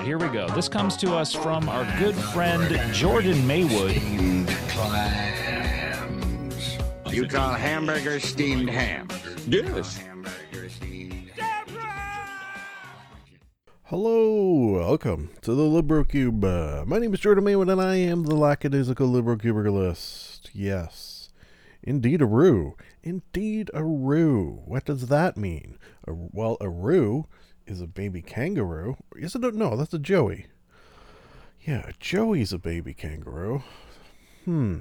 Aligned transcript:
right, 0.00 0.06
here 0.06 0.18
we 0.18 0.28
go. 0.28 0.48
This 0.54 0.68
comes 0.68 0.96
to 0.98 1.14
us 1.14 1.34
from 1.34 1.68
our 1.68 1.84
good 1.98 2.14
friend 2.14 2.94
Jordan 2.94 3.46
Maywood. 3.46 3.94
You 7.12 7.26
call 7.26 7.52
hamburger 7.52 8.18
steamed 8.20 8.70
ham? 8.70 9.08
Yes. 9.46 10.02
Hello, 13.84 14.78
welcome 14.78 15.30
to 15.42 15.54
the 15.54 15.64
LibroCube. 15.64 16.44
Uh, 16.44 16.84
my 16.86 16.98
name 16.98 17.12
is 17.12 17.20
Jordan 17.20 17.44
Maywood, 17.44 17.68
and 17.68 17.82
I 17.82 17.96
am 17.96 18.22
the 18.22 18.36
lackadaisical 18.36 19.08
LibroCubergalist. 19.08 20.50
Yes, 20.54 21.30
indeed 21.82 22.22
a 22.22 22.26
roo. 22.26 22.76
Indeed 23.02 23.70
a 23.74 23.84
roo. 23.84 24.62
What 24.64 24.84
does 24.84 25.08
that 25.08 25.36
mean? 25.36 25.78
A, 26.06 26.12
well, 26.14 26.56
a 26.60 26.70
roo 26.70 27.26
is 27.70 27.80
a 27.80 27.86
baby 27.86 28.20
kangaroo. 28.20 28.96
Is 29.16 29.34
it? 29.34 29.44
A, 29.44 29.52
no, 29.52 29.76
that's 29.76 29.94
a 29.94 29.98
joey. 29.98 30.46
Yeah, 31.62 31.90
joey's 31.98 32.52
a 32.52 32.58
baby 32.58 32.94
kangaroo. 32.94 33.62
Hmm, 34.44 34.78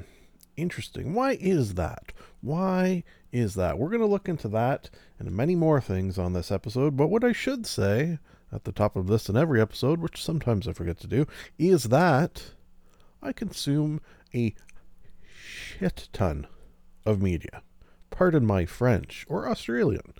interesting. 0.57 1.13
Why 1.13 1.37
is 1.39 1.75
that? 1.75 2.13
Why 2.41 3.03
is 3.31 3.55
that? 3.55 3.77
We're 3.77 3.89
going 3.89 4.01
to 4.01 4.07
look 4.07 4.29
into 4.29 4.47
that 4.49 4.89
and 5.19 5.31
many 5.31 5.55
more 5.55 5.81
things 5.81 6.17
on 6.17 6.33
this 6.33 6.51
episode, 6.51 6.95
but 6.95 7.09
what 7.09 7.23
I 7.23 7.33
should 7.33 7.65
say 7.65 8.19
at 8.51 8.63
the 8.63 8.71
top 8.71 8.95
of 8.95 9.07
this 9.07 9.29
and 9.29 9.37
every 9.37 9.61
episode, 9.61 9.99
which 9.99 10.23
sometimes 10.23 10.67
I 10.67 10.73
forget 10.73 10.99
to 11.01 11.07
do, 11.07 11.27
is 11.57 11.85
that 11.85 12.53
I 13.21 13.33
consume 13.33 14.01
a 14.33 14.55
shit 15.21 16.09
ton 16.13 16.47
of 17.05 17.21
media. 17.21 17.61
Pardon 18.09 18.45
my 18.45 18.65
French 18.65 19.25
or 19.29 19.47
Australian. 19.47 20.13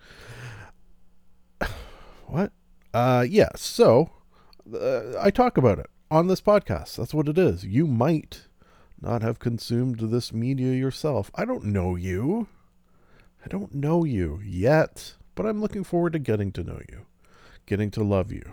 what? 2.28 2.52
Uh, 2.94 3.26
yeah, 3.28 3.50
so 3.56 4.10
uh, 4.74 5.14
I 5.20 5.30
talk 5.32 5.58
about 5.58 5.80
it 5.80 5.88
on 6.10 6.28
this 6.28 6.42
podcast. 6.42 6.96
That's 6.96 7.14
what 7.14 7.30
it 7.30 7.38
is. 7.38 7.64
You 7.66 7.86
might 7.86 8.48
not 9.02 9.22
have 9.22 9.40
consumed 9.40 10.00
this 10.00 10.34
media 10.34 10.74
yourself. 10.74 11.32
I 11.36 11.46
don't 11.46 11.66
know 11.66 11.96
you. 11.96 12.48
I 13.46 13.48
don't 13.48 13.74
know 13.74 14.04
you 14.04 14.42
yet, 14.44 15.14
but 15.36 15.46
I'm 15.46 15.62
looking 15.62 15.84
forward 15.84 16.14
to 16.14 16.20
getting 16.20 16.52
to 16.54 16.64
know 16.64 16.82
you 16.90 17.06
getting 17.70 17.92
to 17.92 18.04
love 18.04 18.32
you. 18.34 18.44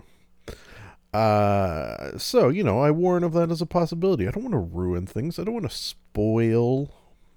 Uh, 1.12 2.18
so, 2.18 2.50
you 2.50 2.62
know, 2.62 2.80
I 2.80 2.90
warn 2.90 3.24
of 3.24 3.32
that 3.32 3.50
as 3.50 3.62
a 3.62 3.66
possibility. 3.66 4.28
I 4.28 4.30
don't 4.30 4.44
want 4.44 4.52
to 4.52 4.58
ruin 4.58 5.06
things. 5.06 5.38
I 5.38 5.44
don't 5.44 5.54
want 5.54 5.68
to 5.68 5.74
spoil 5.76 6.94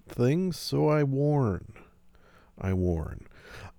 things, 0.07 0.59
so 0.59 0.89
I 0.89 1.03
warn. 1.03 1.73
I 2.59 2.73
warn. 2.73 3.25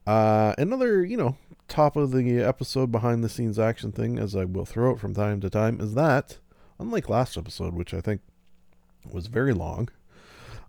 Uh, 0.07 0.55
another, 0.57 1.05
you 1.05 1.19
know, 1.19 1.37
top 1.71 1.97
of 1.97 2.13
the 2.13 2.41
episode 2.41 2.93
behind 2.93 3.25
the 3.25 3.29
scenes 3.29 3.59
action 3.59 3.93
thing, 3.93 4.19
as 4.19 4.37
I 4.37 4.45
will 4.45 4.67
throw 4.67 4.93
it 4.93 5.01
from 5.01 5.15
time 5.15 5.41
to 5.41 5.49
time, 5.49 5.81
is 5.81 5.95
that, 5.95 6.39
unlike 6.79 7.09
last 7.09 7.39
episode, 7.39 7.75
which 7.75 7.95
I 7.95 8.01
think 8.01 8.21
was 9.11 9.29
very 9.29 9.55
long, 9.55 9.89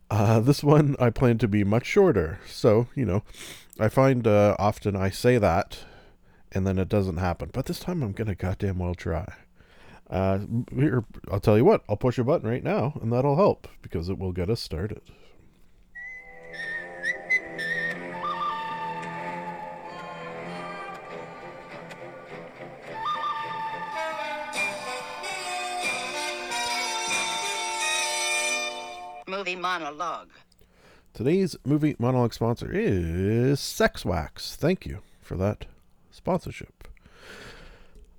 uh, 0.09 0.39
this 0.39 0.63
one 0.63 0.95
I 0.99 1.09
plan 1.09 1.37
to 1.39 1.47
be 1.47 1.63
much 1.63 1.85
shorter. 1.85 2.39
So, 2.47 2.87
you 2.95 3.05
know, 3.05 3.23
I 3.79 3.89
find 3.89 4.25
uh, 4.25 4.55
often 4.59 4.95
I 4.95 5.09
say 5.09 5.37
that 5.37 5.79
and 6.51 6.67
then 6.67 6.77
it 6.77 6.89
doesn't 6.89 7.17
happen. 7.17 7.49
But 7.51 7.65
this 7.65 7.79
time 7.79 8.03
I'm 8.03 8.11
gonna 8.11 8.35
goddamn 8.35 8.79
well 8.79 8.95
try. 8.95 9.25
Uh, 10.09 10.39
here, 10.75 11.05
I'll 11.31 11.39
tell 11.39 11.57
you 11.57 11.63
what. 11.63 11.83
I'll 11.87 11.95
push 11.95 12.17
a 12.17 12.23
button 12.23 12.49
right 12.49 12.63
now, 12.63 12.99
and 13.01 13.11
that'll 13.11 13.37
help 13.37 13.67
because 13.81 14.09
it 14.09 14.17
will 14.17 14.33
get 14.33 14.49
us 14.49 14.61
started. 14.61 15.01
Movie 29.41 29.55
monologue. 29.55 30.29
Today's 31.15 31.55
movie 31.65 31.95
monologue 31.97 32.31
sponsor 32.31 32.69
is 32.71 33.59
Sex 33.59 34.05
Wax. 34.05 34.55
Thank 34.55 34.85
you 34.85 34.99
for 35.19 35.35
that 35.35 35.65
sponsorship. 36.11 36.87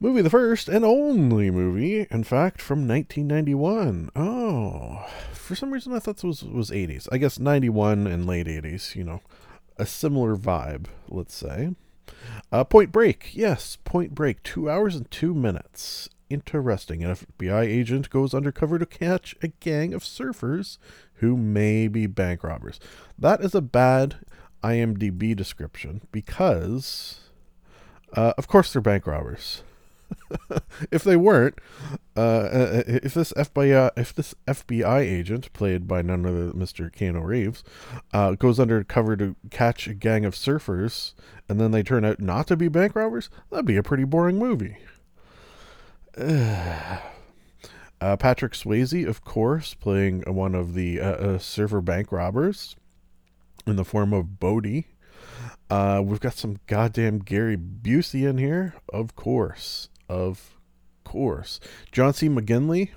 Movie 0.01 0.23
the 0.23 0.31
first 0.31 0.69
and 0.69 0.85
only 0.85 1.49
movie, 1.49 2.09
in 2.11 2.25
fact, 2.25 2.61
from 2.61 2.89
1991. 2.89 4.11
Oh, 4.17 5.07
for 5.33 5.55
some 5.55 5.71
reason 5.71 5.93
I 5.93 6.01
thought 6.01 6.17
this 6.17 6.25
was, 6.25 6.43
was 6.43 6.71
80s. 6.73 7.07
I 7.13 7.19
guess 7.19 7.39
91 7.39 8.09
and 8.09 8.27
late 8.27 8.49
80s, 8.49 8.97
you 8.97 9.05
know, 9.05 9.21
a 9.77 9.87
similar 9.87 10.35
vibe, 10.35 10.87
let's 11.09 11.37
say. 11.37 11.77
Uh, 12.51 12.65
Point 12.65 12.91
Break, 12.91 13.31
yes, 13.33 13.79
Point 13.85 14.13
Break, 14.13 14.43
two 14.43 14.69
hours 14.69 14.97
and 14.97 15.09
two 15.09 15.35
minutes. 15.35 16.09
Interesting. 16.33 17.05
An 17.05 17.15
FBI 17.15 17.63
agent 17.63 18.11
goes 18.11 18.35
undercover 18.35 18.79
to 18.79 18.87
catch 18.87 19.37
a 19.43 19.49
gang 19.49 19.95
of 19.95 20.03
surfers 20.03 20.79
who 21.17 21.37
may 21.37 21.89
be 21.89 22.07
bank 22.07 22.43
robbers. 22.43 22.81
That 23.19 23.41
is 23.41 23.55
a 23.55 23.61
bad 23.61 24.17
IMDb 24.63 25.37
description 25.37 26.03
because 26.11 27.23
uh, 28.15 28.35
of 28.37 28.47
course, 28.47 28.73
they're 28.73 28.83
bank 28.83 29.07
robbers. 29.07 29.63
if 30.91 31.03
they 31.03 31.17
weren't, 31.17 31.55
uh, 32.17 32.21
uh 32.21 32.83
if 32.87 33.15
this 33.15 33.33
FBI 33.33 33.91
if 33.97 34.15
this 34.15 34.35
FBI 34.47 35.01
agent 35.01 35.51
played 35.55 35.89
by 35.89 36.03
none 36.03 36.27
other 36.27 36.49
than 36.49 36.61
Mr. 36.61 36.95
Keanu 36.95 37.25
Reeves 37.25 37.65
uh, 38.13 38.33
goes 38.33 38.61
undercover 38.61 39.17
to 39.17 39.35
catch 39.51 39.89
a 39.89 39.95
gang 39.95 40.27
of 40.27 40.35
surfers, 40.35 41.15
and 41.49 41.59
then 41.59 41.71
they 41.71 41.83
turn 41.83 42.05
out 42.05 42.21
not 42.21 42.47
to 42.49 42.57
be 42.57 42.69
bank 42.69 42.95
robbers, 42.95 43.31
that'd 43.51 43.65
be 43.65 43.77
a 43.77 43.83
pretty 43.83 44.05
boring 44.05 44.39
movie. 44.39 44.77
Uh, 48.03 48.17
Patrick 48.17 48.53
Swayze, 48.55 49.07
of 49.07 49.25
course, 49.25 49.75
playing 49.75 50.23
one 50.27 50.57
of 50.57 50.75
the 50.75 51.01
uh, 51.01 51.05
uh, 51.05 51.39
surfer 51.39 51.81
bank 51.81 52.11
robbers 52.11 52.75
in 53.65 53.77
the 53.77 53.85
form 53.85 54.13
of 54.13 54.41
Bodhi. 54.41 54.89
Uh, 55.71 56.03
we've 56.05 56.19
got 56.19 56.35
some 56.35 56.59
goddamn 56.67 57.21
Gary 57.21 57.57
Busey 57.57 58.29
in 58.29 58.39
here, 58.39 58.75
of 58.93 59.15
course, 59.15 59.89
of 60.09 60.59
course. 61.05 61.61
John 61.93 62.13
C. 62.13 62.29
McGinley 62.29 62.91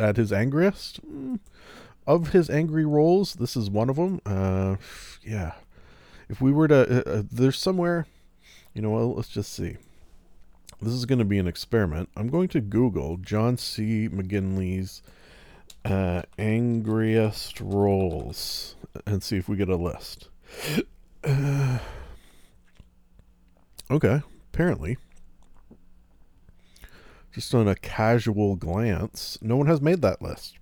at 0.00 0.16
his 0.16 0.32
angriest. 0.32 1.06
Mm, 1.06 1.40
of 2.06 2.30
his 2.30 2.48
angry 2.48 2.86
roles, 2.86 3.34
this 3.34 3.54
is 3.54 3.68
one 3.68 3.90
of 3.90 3.96
them. 3.96 4.18
Uh, 4.24 4.76
yeah. 5.22 5.52
If 6.30 6.40
we 6.40 6.52
were 6.52 6.68
to, 6.68 7.18
uh 7.18 7.22
there's 7.30 7.58
somewhere, 7.58 8.06
you 8.72 8.80
know, 8.80 8.90
well, 8.90 9.14
let's 9.14 9.28
just 9.28 9.52
see. 9.52 9.76
This 10.80 10.92
is 10.92 11.06
going 11.06 11.18
to 11.18 11.24
be 11.24 11.38
an 11.38 11.48
experiment. 11.48 12.08
I'm 12.16 12.28
going 12.28 12.48
to 12.48 12.60
Google 12.60 13.16
John 13.16 13.56
C. 13.56 14.08
McGinley's 14.08 15.02
uh, 15.84 16.22
angriest 16.38 17.60
roles 17.60 18.76
and 19.04 19.22
see 19.22 19.36
if 19.36 19.48
we 19.48 19.56
get 19.56 19.68
a 19.68 19.76
list. 19.76 20.28
Uh, 21.24 21.78
Okay, 23.90 24.20
apparently. 24.52 24.98
Just 27.32 27.54
on 27.54 27.66
a 27.66 27.74
casual 27.74 28.54
glance, 28.54 29.38
no 29.40 29.56
one 29.56 29.66
has 29.66 29.80
made 29.80 30.02
that 30.02 30.20
list, 30.20 30.58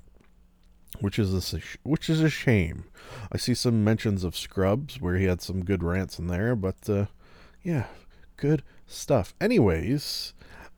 which 1.00 1.18
is 1.18 1.52
a 1.52 1.60
which 1.82 2.08
is 2.08 2.20
a 2.20 2.30
shame. 2.30 2.84
I 3.32 3.36
see 3.36 3.54
some 3.54 3.82
mentions 3.82 4.22
of 4.22 4.36
Scrubs 4.36 5.00
where 5.00 5.16
he 5.16 5.24
had 5.24 5.42
some 5.42 5.64
good 5.64 5.82
rants 5.82 6.20
in 6.20 6.28
there, 6.28 6.54
but 6.54 6.88
uh, 6.88 7.06
yeah, 7.64 7.86
good 8.36 8.62
stuff. 8.86 9.34
Anyways, 9.40 10.34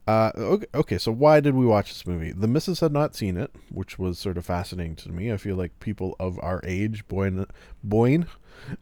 uh, 0.07 0.33
okay, 0.75 0.97
so 0.97 1.13
why 1.13 1.41
did 1.41 1.55
we 1.55 1.67
watch 1.67 1.93
this 1.93 2.07
movie? 2.07 2.33
The 2.33 2.49
missus 2.49 2.81
had 2.81 2.93
not 2.93 3.15
seen 3.15 3.37
it, 3.37 3.55
which 3.71 3.99
was 3.99 4.19
sort 4.19 4.39
of 4.39 4.47
fascinating 4.47 4.97
to 4.97 5.13
me. 5.13 5.31
I 5.33 5.37
feel 5.37 5.57
like 5.57 5.79
people 5.81 6.17
of 6.19 6.39
our 6.43 6.63
age, 6.65 7.07
Boyne, 7.09 7.45
Boyne, 7.85 8.27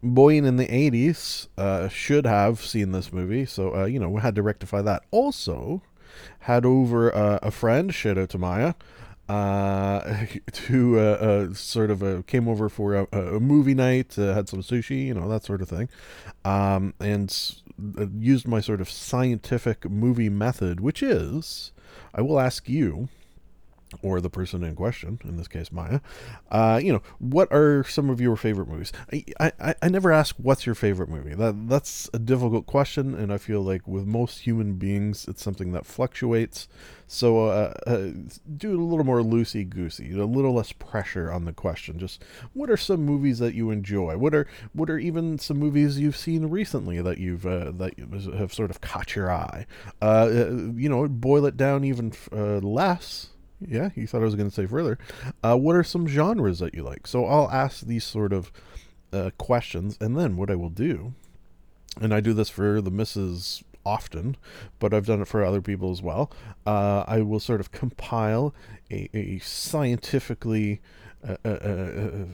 Boyne 0.01 0.45
in 0.45 0.55
the 0.55 0.67
80s, 0.67 1.47
uh, 1.57 1.89
should 1.89 2.25
have 2.25 2.61
seen 2.61 2.93
this 2.93 3.11
movie. 3.11 3.45
So, 3.45 3.75
uh, 3.75 3.85
you 3.85 3.99
know, 3.99 4.09
we 4.09 4.21
had 4.21 4.35
to 4.35 4.41
rectify 4.41 4.81
that. 4.83 5.03
Also, 5.11 5.81
had 6.39 6.65
over 6.65 7.13
uh, 7.13 7.39
a 7.41 7.51
friend, 7.51 7.93
shout 7.93 8.17
out 8.17 8.29
to 8.31 8.37
Maya, 8.37 8.73
uh, 9.29 10.01
uh, 10.71 10.97
uh, 10.97 11.53
sort 11.53 11.91
of 11.91 12.01
uh, 12.01 12.21
came 12.27 12.47
over 12.47 12.69
for 12.69 12.95
a, 12.95 13.07
a 13.11 13.39
movie 13.39 13.73
night, 13.73 14.17
uh, 14.17 14.33
had 14.33 14.47
some 14.47 14.61
sushi, 14.61 15.05
you 15.07 15.13
know, 15.13 15.27
that 15.27 15.43
sort 15.43 15.61
of 15.61 15.67
thing, 15.67 15.89
um, 16.45 16.93
and 17.01 17.29
uh, 17.29 17.66
Uh, 17.97 18.07
used 18.17 18.47
my 18.47 18.59
sort 18.59 18.81
of 18.81 18.89
scientific 18.89 19.89
movie 19.89 20.29
method, 20.29 20.79
which 20.79 21.03
is 21.03 21.71
I 22.13 22.21
will 22.21 22.39
ask 22.39 22.67
you 22.67 23.09
or 24.01 24.19
the 24.21 24.29
person 24.29 24.63
in 24.63 24.75
question, 24.75 25.19
in 25.23 25.37
this 25.37 25.47
case 25.47 25.71
Maya, 25.71 25.99
uh, 26.51 26.79
you 26.83 26.91
know, 26.91 27.01
what 27.19 27.51
are 27.51 27.83
some 27.85 28.09
of 28.09 28.19
your 28.19 28.35
favorite 28.35 28.67
movies? 28.67 28.91
I, 29.11 29.23
I, 29.39 29.75
I 29.81 29.89
never 29.89 30.11
ask 30.11 30.35
what's 30.37 30.65
your 30.65 30.75
favorite 30.75 31.09
movie. 31.09 31.33
That 31.33 31.69
that's 31.69 32.09
a 32.13 32.19
difficult 32.19 32.65
question, 32.65 33.15
and 33.15 33.31
I 33.31 33.37
feel 33.37 33.61
like 33.61 33.87
with 33.87 34.05
most 34.05 34.39
human 34.39 34.73
beings, 34.73 35.25
it's 35.27 35.41
something 35.41 35.71
that 35.71 35.85
fluctuates. 35.85 36.67
So 37.07 37.45
uh, 37.45 37.73
uh, 37.87 38.09
do 38.57 38.77
a 38.77 38.83
little 38.83 39.05
more 39.05 39.21
loosey 39.21 39.67
goosey, 39.67 40.11
a 40.11 40.25
little 40.25 40.53
less 40.53 40.73
pressure 40.73 41.31
on 41.31 41.45
the 41.45 41.53
question. 41.53 41.99
Just 41.99 42.23
what 42.53 42.69
are 42.69 42.77
some 42.77 43.05
movies 43.05 43.39
that 43.39 43.53
you 43.53 43.71
enjoy? 43.71 44.17
What 44.17 44.35
are 44.35 44.47
what 44.73 44.89
are 44.89 44.99
even 44.99 45.39
some 45.39 45.57
movies 45.57 45.99
you've 45.99 46.17
seen 46.17 46.47
recently 46.47 47.01
that 47.01 47.17
you've 47.17 47.45
uh, 47.45 47.71
that 47.71 47.93
have 48.37 48.53
sort 48.53 48.69
of 48.69 48.81
caught 48.81 49.15
your 49.15 49.31
eye? 49.31 49.65
Uh, 50.01 50.29
you 50.75 50.89
know, 50.89 51.07
boil 51.07 51.45
it 51.45 51.55
down 51.55 51.85
even 51.85 52.11
uh, 52.33 52.57
less 52.57 53.29
yeah, 53.59 53.89
you 53.95 54.07
thought 54.07 54.21
I 54.21 54.25
was 54.25 54.35
going 54.35 54.49
to 54.49 54.55
say 54.55 54.65
further. 54.65 54.97
Uh, 55.43 55.55
what 55.55 55.75
are 55.75 55.83
some 55.83 56.07
genres 56.07 56.59
that 56.59 56.73
you 56.75 56.83
like? 56.83 57.07
So 57.07 57.25
I'll 57.25 57.49
ask 57.49 57.81
these 57.81 58.03
sort 58.03 58.33
of 58.33 58.51
uh, 59.11 59.31
questions, 59.37 59.97
and 59.99 60.17
then 60.17 60.37
what 60.37 60.51
I 60.51 60.55
will 60.55 60.69
do, 60.69 61.13
and 61.99 62.13
I 62.13 62.19
do 62.19 62.33
this 62.33 62.49
for 62.49 62.81
the 62.81 62.91
misses 62.91 63.63
often, 63.85 64.35
but 64.79 64.93
I've 64.93 65.05
done 65.05 65.21
it 65.21 65.27
for 65.27 65.43
other 65.43 65.61
people 65.61 65.91
as 65.91 66.01
well. 66.01 66.29
Uh, 66.65 67.03
I 67.07 67.21
will 67.21 67.39
sort 67.39 67.61
of 67.61 67.71
compile 67.71 68.53
a, 68.91 69.09
a 69.13 69.39
scientifically 69.39 70.81
uh, 71.27 71.37
uh, 71.43 71.49
uh, 71.49 72.25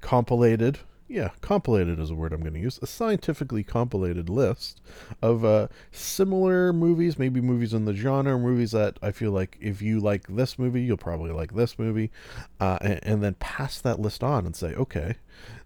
compilated 0.00 0.78
yeah, 1.06 1.30
compilated 1.40 2.00
is 2.00 2.10
a 2.10 2.14
word 2.14 2.32
I'm 2.32 2.40
going 2.40 2.54
to 2.54 2.60
use, 2.60 2.78
a 2.80 2.86
scientifically 2.86 3.62
compilated 3.62 4.30
list 4.30 4.80
of 5.20 5.44
uh, 5.44 5.68
similar 5.92 6.72
movies, 6.72 7.18
maybe 7.18 7.40
movies 7.40 7.74
in 7.74 7.84
the 7.84 7.94
genre, 7.94 8.38
movies 8.38 8.72
that 8.72 8.98
I 9.02 9.12
feel 9.12 9.30
like 9.30 9.58
if 9.60 9.82
you 9.82 10.00
like 10.00 10.26
this 10.28 10.58
movie, 10.58 10.82
you'll 10.82 10.96
probably 10.96 11.32
like 11.32 11.54
this 11.54 11.78
movie, 11.78 12.10
uh, 12.58 12.78
and, 12.80 13.00
and 13.02 13.22
then 13.22 13.34
pass 13.34 13.80
that 13.80 14.00
list 14.00 14.24
on 14.24 14.46
and 14.46 14.56
say, 14.56 14.74
okay, 14.74 15.16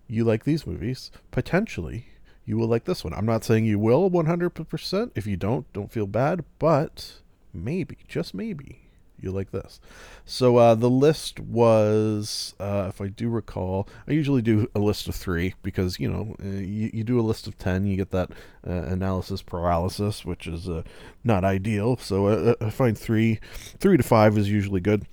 you 0.08 0.24
like 0.24 0.44
these 0.44 0.66
movies, 0.66 1.10
potentially 1.30 2.06
you 2.48 2.56
will 2.56 2.66
like 2.66 2.84
this 2.84 3.04
one. 3.04 3.12
I'm 3.12 3.26
not 3.26 3.44
saying 3.44 3.66
you 3.66 3.78
will 3.78 4.10
100%. 4.10 5.10
If 5.14 5.26
you 5.26 5.36
don't, 5.36 5.70
don't 5.74 5.92
feel 5.92 6.06
bad, 6.06 6.44
but 6.58 7.20
maybe, 7.52 7.98
just 8.08 8.32
maybe, 8.32 8.87
you 9.20 9.30
like 9.30 9.50
this. 9.50 9.80
So 10.24 10.56
uh, 10.56 10.74
the 10.74 10.90
list 10.90 11.40
was, 11.40 12.54
uh, 12.60 12.86
if 12.88 13.00
I 13.00 13.08
do 13.08 13.28
recall, 13.28 13.88
I 14.06 14.12
usually 14.12 14.42
do 14.42 14.68
a 14.74 14.78
list 14.78 15.08
of 15.08 15.14
three 15.14 15.54
because 15.62 15.98
you 15.98 16.10
know 16.10 16.36
uh, 16.42 16.48
you, 16.48 16.90
you 16.92 17.04
do 17.04 17.18
a 17.18 17.22
list 17.22 17.46
of 17.46 17.58
ten, 17.58 17.86
you 17.86 17.96
get 17.96 18.10
that 18.10 18.30
uh, 18.66 18.72
analysis 18.72 19.42
paralysis, 19.42 20.24
which 20.24 20.46
is 20.46 20.68
uh, 20.68 20.82
not 21.24 21.44
ideal. 21.44 21.96
So 21.96 22.26
uh, 22.26 22.54
I 22.60 22.70
find 22.70 22.96
three, 22.96 23.40
three 23.78 23.96
to 23.96 24.02
five 24.02 24.38
is 24.38 24.50
usually 24.50 24.80
good. 24.80 25.06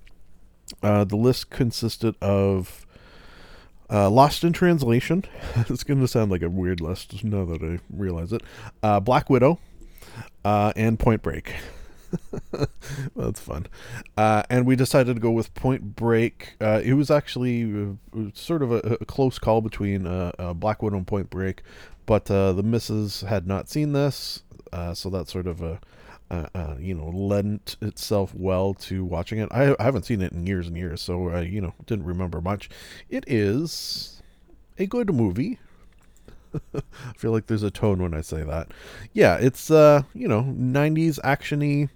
the 0.81 1.07
list 1.11 1.49
consisted 1.49 2.15
of. 2.21 2.81
Lost 3.87 4.43
in 4.43 4.51
Translation. 4.51 5.25
it's 5.55 5.83
going 5.83 6.01
to 6.01 6.07
sound 6.07 6.31
like 6.31 6.41
a 6.41 6.49
weird 6.49 6.81
list 6.81 7.23
now 7.23 7.45
that 7.45 7.61
I 7.61 7.79
realize 7.95 8.33
it. 8.33 8.41
Black 9.03 9.29
Widow 9.29 9.59
and 10.43 10.99
Point 10.99 11.21
Break. 11.21 11.53
That's 13.15 13.39
fun. 13.39 13.67
Uh, 14.17 14.43
and 14.49 14.65
we 14.65 14.75
decided 14.75 15.15
to 15.15 15.21
go 15.21 15.31
with 15.31 15.53
Point 15.53 15.95
Break. 15.95 16.55
Uh, 16.61 16.81
it 16.83 16.93
was 16.93 17.11
actually 17.11 17.63
uh, 17.63 18.29
sort 18.33 18.61
of 18.61 18.71
a, 18.71 18.97
a, 19.01 19.05
close 19.05 19.39
call 19.39 19.61
between 19.61 20.07
uh, 20.07 20.31
uh, 20.37 20.53
Black 20.53 20.81
Widow 20.81 20.97
and 20.97 21.07
Point 21.07 21.29
Break, 21.29 21.61
but 22.05 22.29
uh, 22.29 22.53
the 22.53 22.63
missus 22.63 23.21
had 23.21 23.47
not 23.47 23.69
seen 23.69 23.93
this, 23.93 24.43
so 24.93 25.09
that 25.09 25.27
sort 25.27 25.47
of 25.47 25.61
a. 25.61 25.79
you 26.79 26.93
know, 26.93 27.09
lent 27.09 27.77
itself 27.81 28.33
well 28.35 28.73
to 28.73 29.03
watching 29.05 29.39
it. 29.39 29.49
I, 29.51 29.75
I 29.79 29.83
haven't 29.83 30.05
seen 30.05 30.21
it 30.21 30.33
in 30.33 30.45
years 30.45 30.67
and 30.67 30.77
years, 30.77 31.01
so 31.01 31.37
you 31.39 31.61
know, 31.61 31.73
didn't 31.85 32.05
remember 32.05 32.41
much. 32.41 32.69
It 33.09 33.23
is 33.27 34.21
a 34.77 34.85
good 34.85 35.13
movie. 35.13 35.59
I 36.73 37.13
feel 37.17 37.31
like 37.31 37.47
there's 37.47 37.63
a 37.63 37.71
tone 37.71 38.01
when 38.01 38.13
I 38.13 38.21
say 38.21 38.43
that. 38.43 38.69
Yeah, 39.13 39.35
it's 39.37 39.71
uh, 39.71 40.03
you 40.13 40.27
know, 40.27 40.43
90s 40.43 41.19
actiony 41.21 41.89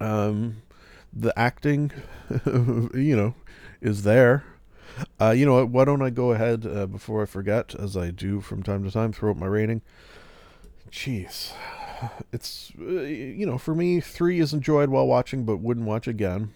um, 0.00 0.62
the 1.12 1.36
acting, 1.38 1.92
you 2.46 3.16
know, 3.16 3.34
is 3.80 4.02
there. 4.02 4.44
Uh, 5.20 5.30
you 5.30 5.44
know? 5.44 5.64
Why 5.64 5.84
don't 5.84 6.02
I 6.02 6.10
go 6.10 6.32
ahead 6.32 6.66
uh, 6.66 6.86
before 6.86 7.22
I 7.22 7.26
forget, 7.26 7.74
as 7.74 7.96
I 7.96 8.10
do 8.10 8.40
from 8.40 8.62
time 8.62 8.84
to 8.84 8.90
time, 8.90 9.12
throw 9.12 9.30
up 9.30 9.36
my 9.36 9.46
rating. 9.46 9.82
Jeez, 10.90 11.52
it's 12.32 12.72
uh, 12.80 13.02
you 13.02 13.44
know, 13.44 13.58
for 13.58 13.74
me, 13.74 14.00
three 14.00 14.40
is 14.40 14.52
enjoyed 14.52 14.88
while 14.88 15.06
watching, 15.06 15.44
but 15.44 15.58
wouldn't 15.58 15.86
watch 15.86 16.06
again. 16.06 16.52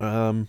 Um, 0.00 0.48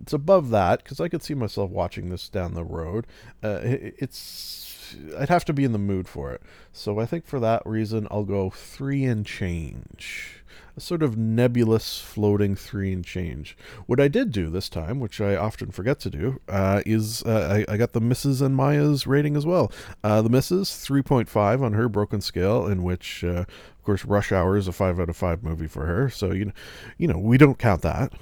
it's 0.00 0.12
above 0.12 0.50
that 0.50 0.82
because 0.82 1.00
I 1.00 1.08
could 1.08 1.22
see 1.22 1.34
myself 1.34 1.70
watching 1.70 2.08
this 2.08 2.28
down 2.28 2.54
the 2.54 2.64
road. 2.64 3.06
Uh, 3.42 3.60
it, 3.62 3.94
it's 3.98 4.96
I'd 5.18 5.28
have 5.28 5.44
to 5.46 5.52
be 5.52 5.64
in 5.64 5.72
the 5.72 5.78
mood 5.78 6.08
for 6.08 6.32
it. 6.32 6.42
So 6.72 6.98
I 6.98 7.06
think 7.06 7.26
for 7.26 7.40
that 7.40 7.62
reason, 7.64 8.08
I'll 8.10 8.24
go 8.24 8.50
three 8.50 9.04
and 9.04 9.24
change 9.24 10.35
a 10.76 10.80
sort 10.80 11.02
of 11.02 11.16
nebulous 11.16 12.00
floating 12.00 12.54
three 12.54 12.92
and 12.92 13.04
change. 13.04 13.56
What 13.86 13.98
I 13.98 14.08
did 14.08 14.30
do 14.30 14.50
this 14.50 14.68
time, 14.68 15.00
which 15.00 15.20
I 15.20 15.34
often 15.34 15.70
forget 15.70 15.98
to 16.00 16.10
do, 16.10 16.40
uh, 16.48 16.82
is 16.84 17.22
uh, 17.24 17.64
I, 17.68 17.72
I, 17.72 17.76
got 17.76 17.92
the 17.92 18.00
Mrs. 18.00 18.42
and 18.42 18.54
Maya's 18.54 19.06
rating 19.06 19.36
as 19.36 19.46
well. 19.46 19.72
Uh, 20.04 20.20
the 20.20 20.28
Mrs. 20.28 20.64
3.5 20.86 21.62
on 21.62 21.72
her 21.72 21.88
broken 21.88 22.20
scale, 22.20 22.66
in 22.66 22.82
which, 22.82 23.24
uh, 23.24 23.44
of 23.46 23.82
course, 23.84 24.04
Rush 24.04 24.32
Hour 24.32 24.56
is 24.56 24.68
a 24.68 24.72
5 24.72 25.00
out 25.00 25.08
of 25.08 25.16
5 25.16 25.42
movie 25.42 25.66
for 25.66 25.86
her. 25.86 26.10
So, 26.10 26.32
you 26.32 26.46
know, 26.46 26.52
you 26.98 27.08
know 27.08 27.18
we 27.18 27.38
don't 27.38 27.58
count 27.58 27.82
that. 27.82 28.12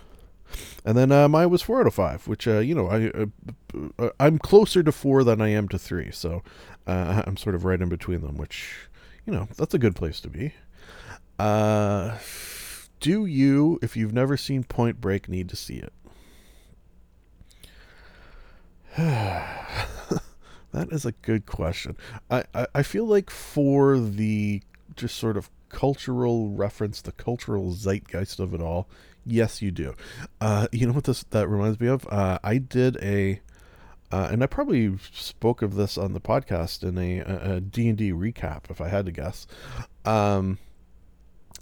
And 0.85 0.97
then 0.97 1.11
uh, 1.11 1.29
Maya 1.29 1.49
was 1.49 1.63
4 1.63 1.81
out 1.81 1.87
of 1.89 1.95
5, 1.95 2.29
which, 2.29 2.47
uh, 2.47 2.59
you 2.59 2.75
know, 2.77 2.89
I, 2.89 4.11
I'm 4.21 4.39
closer 4.39 4.85
to 4.85 4.93
4 4.93 5.25
than 5.25 5.41
I 5.41 5.49
am 5.49 5.67
to 5.69 5.79
3. 5.79 6.13
So 6.13 6.43
I'm 6.87 7.37
sort 7.37 7.57
of 7.57 7.65
right 7.65 7.81
in 7.81 7.89
between 7.89 8.21
them, 8.21 8.37
which, 8.37 8.89
you 9.27 9.33
know, 9.33 9.49
that's 9.57 9.75
a 9.75 9.79
good 9.79 9.97
place 9.97 10.21
to 10.21 10.29
be. 10.29 10.53
Uh, 11.39 12.19
do 13.01 13.27
you, 13.27 13.79
if 13.83 13.97
you've 13.97 14.13
never 14.13 14.37
seen 14.37 14.65
Point 14.65 15.01
Break, 15.01 15.29
need 15.29 15.49
to 15.49 15.57
see 15.57 15.77
it? 15.77 15.93
that 18.97 20.23
is 20.73 21.05
a 21.05 21.13
good 21.13 21.47
question. 21.47 21.97
I, 22.31 22.45
I, 22.55 22.67
I 22.77 22.83
feel 22.83 23.07
like 23.07 23.29
for 23.29 23.99
the 23.99 24.63
just 24.97 25.17
sort 25.17 25.37
of 25.37 25.51
cultural 25.69 26.51
reference, 26.51 27.03
the 27.03 27.13
cultural 27.13 27.73
zeitgeist 27.73 28.39
of 28.39 28.55
it 28.55 28.61
all, 28.61 28.89
yes, 29.27 29.61
you 29.61 29.71
do. 29.71 29.95
Uh, 30.41 30.69
you 30.71 30.87
know 30.87 30.93
what 30.93 31.05
this 31.05 31.25
that 31.25 31.49
reminds 31.49 31.81
me 31.81 31.89
of? 31.89 32.07
Uh, 32.09 32.39
I 32.45 32.59
did 32.59 32.97
a, 33.03 33.41
uh, 34.13 34.29
and 34.31 34.43
I 34.45 34.47
probably 34.47 34.97
spoke 35.13 35.61
of 35.63 35.75
this 35.75 35.99
on 35.99 36.13
the 36.13 36.21
podcast 36.21 36.85
in 36.85 36.97
a, 36.97 37.19
a, 37.19 37.57
a 37.57 37.61
D&D 37.61 38.13
recap, 38.13 38.71
if 38.71 38.81
I 38.81 38.89
had 38.89 39.07
to 39.07 39.13
guess. 39.13 39.49
Um, 40.05 40.59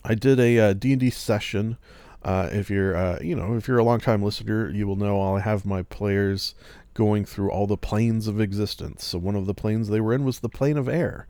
I 0.04 0.14
did 0.14 0.40
a 0.40 0.58
uh, 0.58 0.72
D&D 0.72 1.10
session. 1.10 1.76
Uh, 2.24 2.48
if 2.52 2.70
you're, 2.70 2.96
uh, 2.96 3.18
you 3.20 3.34
know, 3.34 3.56
if 3.56 3.66
you're 3.66 3.78
a 3.78 3.84
long-time 3.84 4.22
listener, 4.22 4.70
you 4.70 4.86
will 4.86 4.96
know 4.96 5.20
I'll 5.20 5.38
have 5.38 5.66
my 5.66 5.82
players 5.82 6.54
going 6.94 7.24
through 7.24 7.50
all 7.50 7.66
the 7.66 7.76
planes 7.76 8.28
of 8.28 8.40
existence. 8.40 9.04
So 9.04 9.18
one 9.18 9.34
of 9.34 9.46
the 9.46 9.54
planes 9.54 9.88
they 9.88 10.00
were 10.00 10.12
in 10.12 10.24
was 10.24 10.40
the 10.40 10.48
plane 10.48 10.76
of 10.76 10.88
air. 10.88 11.26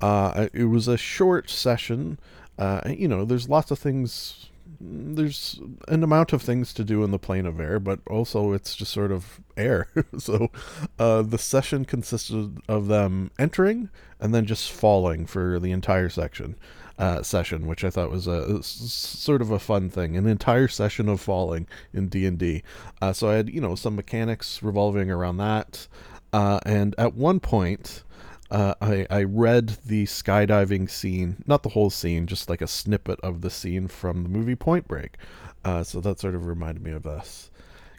Uh, 0.00 0.48
it 0.52 0.64
was 0.64 0.88
a 0.88 0.96
short 0.96 1.48
session. 1.48 2.18
Uh, 2.58 2.80
you 2.86 3.08
know, 3.08 3.24
there's 3.24 3.48
lots 3.48 3.70
of 3.70 3.78
things. 3.78 4.50
There's 4.78 5.58
an 5.88 6.02
amount 6.02 6.32
of 6.32 6.42
things 6.42 6.74
to 6.74 6.84
do 6.84 7.02
in 7.02 7.10
the 7.10 7.18
plane 7.18 7.46
of 7.46 7.58
air, 7.58 7.80
but 7.80 8.00
also 8.08 8.52
it's 8.52 8.76
just 8.76 8.92
sort 8.92 9.10
of 9.10 9.40
air. 9.56 9.88
so 10.18 10.50
uh, 10.98 11.22
the 11.22 11.38
session 11.38 11.86
consisted 11.86 12.58
of 12.68 12.86
them 12.88 13.30
entering 13.38 13.88
and 14.20 14.34
then 14.34 14.44
just 14.44 14.70
falling 14.70 15.26
for 15.26 15.58
the 15.58 15.72
entire 15.72 16.10
section 16.10 16.56
uh, 16.98 17.22
session, 17.22 17.66
which 17.66 17.84
I 17.84 17.90
thought 17.90 18.10
was 18.10 18.26
a, 18.26 18.62
sort 18.62 19.42
of 19.42 19.50
a 19.50 19.58
fun 19.58 19.90
thing, 19.90 20.16
an 20.16 20.26
entire 20.26 20.68
session 20.68 21.08
of 21.08 21.20
falling 21.20 21.66
in 21.92 22.08
D 22.08 22.26
and 22.26 22.38
D. 22.38 22.62
Uh, 23.00 23.12
so 23.12 23.28
I 23.30 23.34
had 23.34 23.50
you 23.50 23.60
know 23.60 23.74
some 23.74 23.96
mechanics 23.96 24.62
revolving 24.62 25.10
around 25.10 25.36
that, 25.38 25.86
uh, 26.32 26.60
and 26.64 26.94
at 26.98 27.14
one 27.14 27.40
point. 27.40 28.02
Uh, 28.48 28.74
I, 28.80 29.08
I 29.10 29.24
read 29.24 29.76
the 29.84 30.04
skydiving 30.04 30.88
scene, 30.88 31.42
not 31.48 31.64
the 31.64 31.70
whole 31.70 31.90
scene, 31.90 32.28
just 32.28 32.48
like 32.48 32.62
a 32.62 32.68
snippet 32.68 33.18
of 33.20 33.40
the 33.40 33.50
scene 33.50 33.88
from 33.88 34.22
the 34.22 34.28
movie 34.28 34.54
Point 34.54 34.86
Break. 34.86 35.16
Uh, 35.64 35.82
so 35.82 36.00
that 36.00 36.20
sort 36.20 36.36
of 36.36 36.46
reminded 36.46 36.80
me 36.80 36.92
of 36.92 37.02
this. 37.02 37.50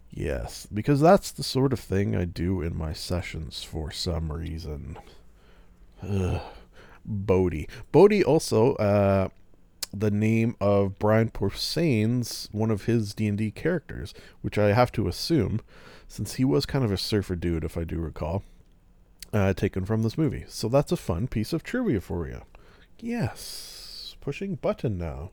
Yes, 0.09 0.65
because 0.73 1.01
that's 1.01 1.31
the 1.31 1.43
sort 1.43 1.73
of 1.73 1.81
thing 1.81 2.15
I 2.15 2.23
do 2.23 2.61
in 2.61 2.77
my 2.77 2.93
sessions 2.93 3.61
for 3.61 3.91
some 3.91 4.31
reason. 4.31 4.97
Ugh. 6.01 6.41
Bodhi. 7.07 7.67
Bodhi 7.91 8.23
also 8.23 8.75
uh, 8.75 9.29
the 9.93 10.11
name 10.11 10.55
of 10.59 10.99
Brian 10.99 11.29
Posehn's 11.29 12.49
one 12.51 12.69
of 12.69 12.85
his 12.85 13.13
D 13.13 13.27
and 13.27 13.37
D 13.37 13.51
characters, 13.51 14.13
which 14.41 14.57
I 14.57 14.73
have 14.73 14.91
to 14.93 15.07
assume, 15.07 15.61
since 16.07 16.35
he 16.35 16.45
was 16.45 16.65
kind 16.65 16.83
of 16.83 16.91
a 16.91 16.97
surfer 16.97 17.35
dude, 17.35 17.63
if 17.63 17.77
I 17.77 17.83
do 17.83 17.97
recall, 17.99 18.43
uh, 19.33 19.53
taken 19.53 19.85
from 19.85 20.03
this 20.03 20.17
movie. 20.17 20.45
So 20.47 20.67
that's 20.67 20.91
a 20.91 20.97
fun 20.97 21.27
piece 21.27 21.53
of 21.53 21.63
trivia 21.63 22.01
for 22.01 22.27
you. 22.27 22.41
Yes, 22.99 24.15
pushing 24.21 24.55
button 24.55 24.97
now. 24.97 25.31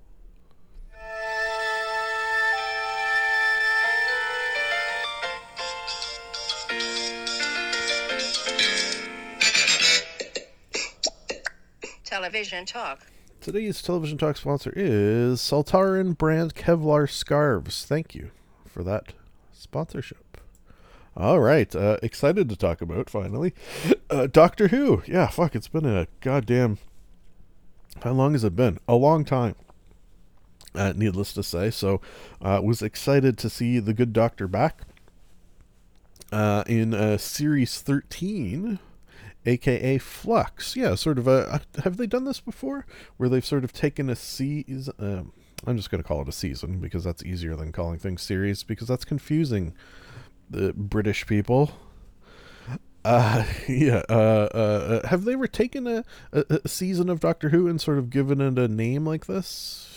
Television 12.25 12.64
talk. 12.64 13.07
Today's 13.43 13.83
television 13.83 14.16
talk 14.16 14.38
sponsor 14.38 14.73
is 14.75 15.40
Saltarin 15.40 16.16
brand 16.16 16.54
Kevlar 16.54 17.07
scarves. 17.11 17.85
Thank 17.85 18.14
you 18.14 18.31
for 18.64 18.83
that 18.83 19.12
sponsorship. 19.52 20.40
All 21.14 21.40
right, 21.40 21.76
uh, 21.76 21.99
excited 22.02 22.49
to 22.49 22.57
talk 22.57 22.81
about 22.81 23.11
finally 23.11 23.52
uh, 24.09 24.26
Doctor 24.26 24.69
Who. 24.69 25.02
Yeah, 25.07 25.26
fuck, 25.26 25.54
it's 25.54 25.69
been 25.69 25.85
a 25.85 26.07
goddamn. 26.23 26.78
How 28.02 28.12
long 28.12 28.33
has 28.33 28.43
it 28.43 28.57
been? 28.57 28.78
A 28.88 28.95
long 28.95 29.26
time. 29.26 29.54
Uh, 30.75 30.95
needless 30.97 31.35
to 31.35 31.43
say, 31.43 31.71
so 31.71 32.00
uh, 32.40 32.59
was 32.64 32.81
excited 32.81 33.37
to 33.37 33.50
see 33.50 33.78
the 33.81 33.93
good 33.93 34.14
Doctor 34.14 34.49
back 34.49 34.81
uh, 36.33 36.64
in 36.66 36.95
uh, 36.95 37.19
series 37.19 37.83
thirteen 37.83 38.78
aka 39.47 39.99
Flux. 39.99 40.77
Yeah, 40.77 40.95
sort 40.95 41.19
of 41.19 41.27
a. 41.27 41.63
Have 41.83 41.97
they 41.97 42.07
done 42.07 42.25
this 42.25 42.41
before? 42.41 42.87
Where 43.17 43.29
they've 43.29 43.45
sort 43.45 43.65
of 43.65 43.73
taken 43.73 44.11
a 44.11 44.17
season. 44.17 44.95
Um, 44.99 45.33
I'm 45.67 45.77
just 45.77 45.91
going 45.91 46.03
to 46.03 46.07
call 46.07 46.23
it 46.23 46.29
a 46.29 46.33
season 46.33 46.79
because 46.79 47.05
that's 47.05 47.23
easier 47.23 47.57
than 47.57 47.73
calling 47.73 47.99
things 47.99 48.23
series 48.23 48.63
because 48.63 48.89
that's 48.89 49.05
confusing 49.05 49.75
the 50.51 50.73
British 50.75 51.27
people. 51.27 51.73
Uh, 53.05 53.45
yeah. 53.69 54.03
Uh, 54.09 54.49
uh, 54.55 55.01
uh, 55.03 55.09
have 55.09 55.25
they 55.25 55.35
ever 55.35 55.47
taken 55.47 55.87
a, 55.87 56.05
a, 56.33 56.61
a 56.65 56.69
season 56.69 57.09
of 57.09 57.21
Doctor 57.21 57.51
Who 57.51 57.69
and 57.69 57.81
sort 57.81 57.99
of 57.99 58.11
given 58.11 58.41
it 58.41 58.59
a 58.59 58.69
name 58.69 59.07
like 59.07 59.27
this? 59.27 59.91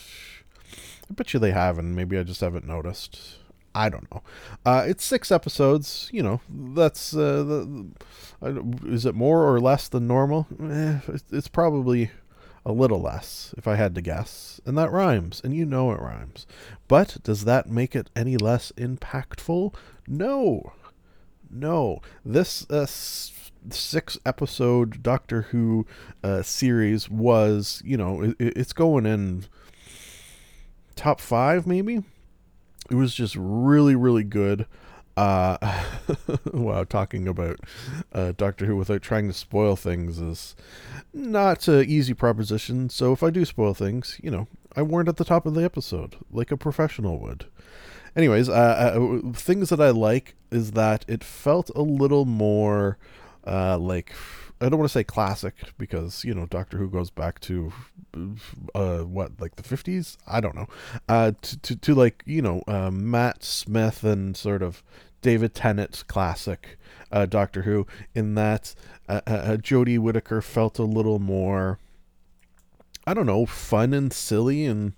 I 1.10 1.14
bet 1.14 1.34
you 1.34 1.40
they 1.40 1.52
have, 1.52 1.80
and 1.80 1.96
maybe 1.96 2.18
I 2.18 2.24
just 2.24 2.42
haven't 2.42 2.68
noticed. 2.68 3.38
I 3.78 3.90
don't 3.90 4.12
know. 4.12 4.24
Uh, 4.66 4.86
it's 4.88 5.06
six 5.06 5.32
episodes. 5.32 6.10
You 6.12 6.24
know, 6.24 6.42
that's 6.50 7.14
uh, 7.16 7.44
the, 7.44 7.88
is 8.88 9.06
it 9.06 9.14
more 9.14 9.48
or 9.48 9.60
less 9.60 9.88
than 9.88 10.08
normal? 10.08 10.48
Eh, 10.60 11.00
it's 11.32 11.48
probably 11.48 12.10
a 12.66 12.72
little 12.72 13.00
less, 13.00 13.54
if 13.56 13.68
I 13.68 13.76
had 13.76 13.94
to 13.94 14.02
guess. 14.02 14.60
And 14.66 14.76
that 14.80 14.92
rhymes, 14.92 15.42
and 15.44 15.56
you 15.56 15.64
know 15.64 15.92
it 15.92 16.02
rhymes. 16.02 16.48
But 16.88 17.18
does 17.22 17.46
that 17.46 17.70
make 17.70 17.96
it 17.96 18.10
any 18.16 18.36
less 18.36 18.72
impactful? 18.78 19.76
No. 20.08 20.74
No. 21.48 22.02
This 22.26 22.68
uh, 22.72 22.88
six 22.88 24.18
episode 24.26 25.04
Doctor 25.04 25.44
Who 25.44 25.86
uh, 26.24 26.42
series 26.42 27.12
was, 27.12 27.84
you 27.86 27.96
know, 27.96 28.24
it, 28.24 28.36
it's 28.40 28.74
going 28.74 29.06
in 29.06 29.46
top 30.96 31.22
five, 31.22 31.68
maybe? 31.68 32.04
It 32.90 32.96
was 32.96 33.14
just 33.14 33.36
really, 33.38 33.96
really 33.96 34.24
good. 34.24 34.66
Uh, 35.16 35.58
wow, 36.54 36.84
talking 36.84 37.28
about 37.28 37.60
uh, 38.14 38.34
Doctor 38.38 38.66
Who 38.66 38.76
without 38.76 39.02
trying 39.02 39.28
to 39.28 39.34
spoil 39.34 39.76
things 39.76 40.20
is 40.20 40.56
not 41.12 41.68
an 41.68 41.90
easy 41.90 42.14
proposition. 42.14 42.90
So 42.90 43.14
if 43.14 43.24
I 43.24 43.32
do 43.32 43.44
spoil 43.44 43.74
things, 43.74 44.20
you 44.22 44.30
know, 44.30 44.48
I 44.76 44.84
warned 44.84 45.10
at 45.10 45.18
the 45.18 45.26
top 45.26 45.48
of 45.48 45.56
the 45.56 45.64
episode, 45.64 46.18
like 46.32 46.52
a 46.52 46.58
professional 46.58 47.20
would. 47.20 47.48
Anyways, 48.16 48.48
uh, 48.48 48.52
uh, 48.54 49.32
things 49.34 49.70
that 49.70 49.82
I 49.82 49.90
like 49.90 50.36
is 50.52 50.72
that 50.72 51.04
it 51.08 51.24
felt 51.24 51.72
a 51.76 51.82
little 51.82 52.26
more 52.26 52.98
uh, 53.46 53.78
like 53.80 54.14
I 54.60 54.70
don't 54.70 54.80
want 54.80 54.90
to 54.90 54.94
say 54.94 55.04
classic 55.04 55.56
because 55.78 56.24
you 56.24 56.34
know 56.34 56.46
Doctor 56.46 56.78
Who 56.78 56.90
goes 56.90 57.10
back 57.10 57.40
to 57.42 57.72
uh 58.74 59.00
what 59.00 59.40
like 59.40 59.56
the 59.56 59.64
50s 59.64 60.18
I 60.26 60.40
don't 60.40 60.56
know. 60.56 60.68
Uh 61.08 61.32
to 61.42 61.60
to, 61.60 61.76
to 61.76 61.96
like 61.96 62.24
you 62.26 62.42
know 62.42 62.64
uh, 62.68 62.92
Matt 62.92 63.44
Smith 63.44 64.04
and 64.04 64.36
sort 64.36 64.62
of 64.62 64.84
David 65.22 65.54
Tennant 65.54 66.04
classic 66.08 66.78
uh, 67.12 67.26
Doctor 67.26 67.64
Who 67.64 67.88
in 68.14 68.36
that 68.36 68.76
uh, 69.08 69.22
uh, 69.26 69.58
Jodie 69.58 70.00
Whittaker 70.00 70.42
felt 70.42 70.80
a 70.80 70.84
little 70.84 71.20
more 71.20 71.80
I 73.06 73.14
don't 73.14 73.26
know 73.26 73.46
fun 73.46 73.94
and 73.94 74.12
silly 74.12 74.66
and 74.66 74.94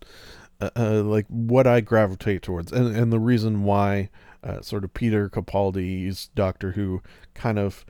like 0.78 1.26
what 1.28 1.68
I 1.68 1.82
gravitate 1.82 2.42
towards. 2.42 2.72
And 2.72 2.96
and 2.96 3.12
the 3.12 3.20
reason 3.20 3.64
why 3.64 4.10
uh, 4.44 4.62
sort 4.62 4.84
of 4.84 4.94
Peter 4.94 5.30
Capaldi's 5.30 6.30
Doctor 6.36 6.72
Who 6.72 7.02
kind 7.34 7.60
of 7.60 7.86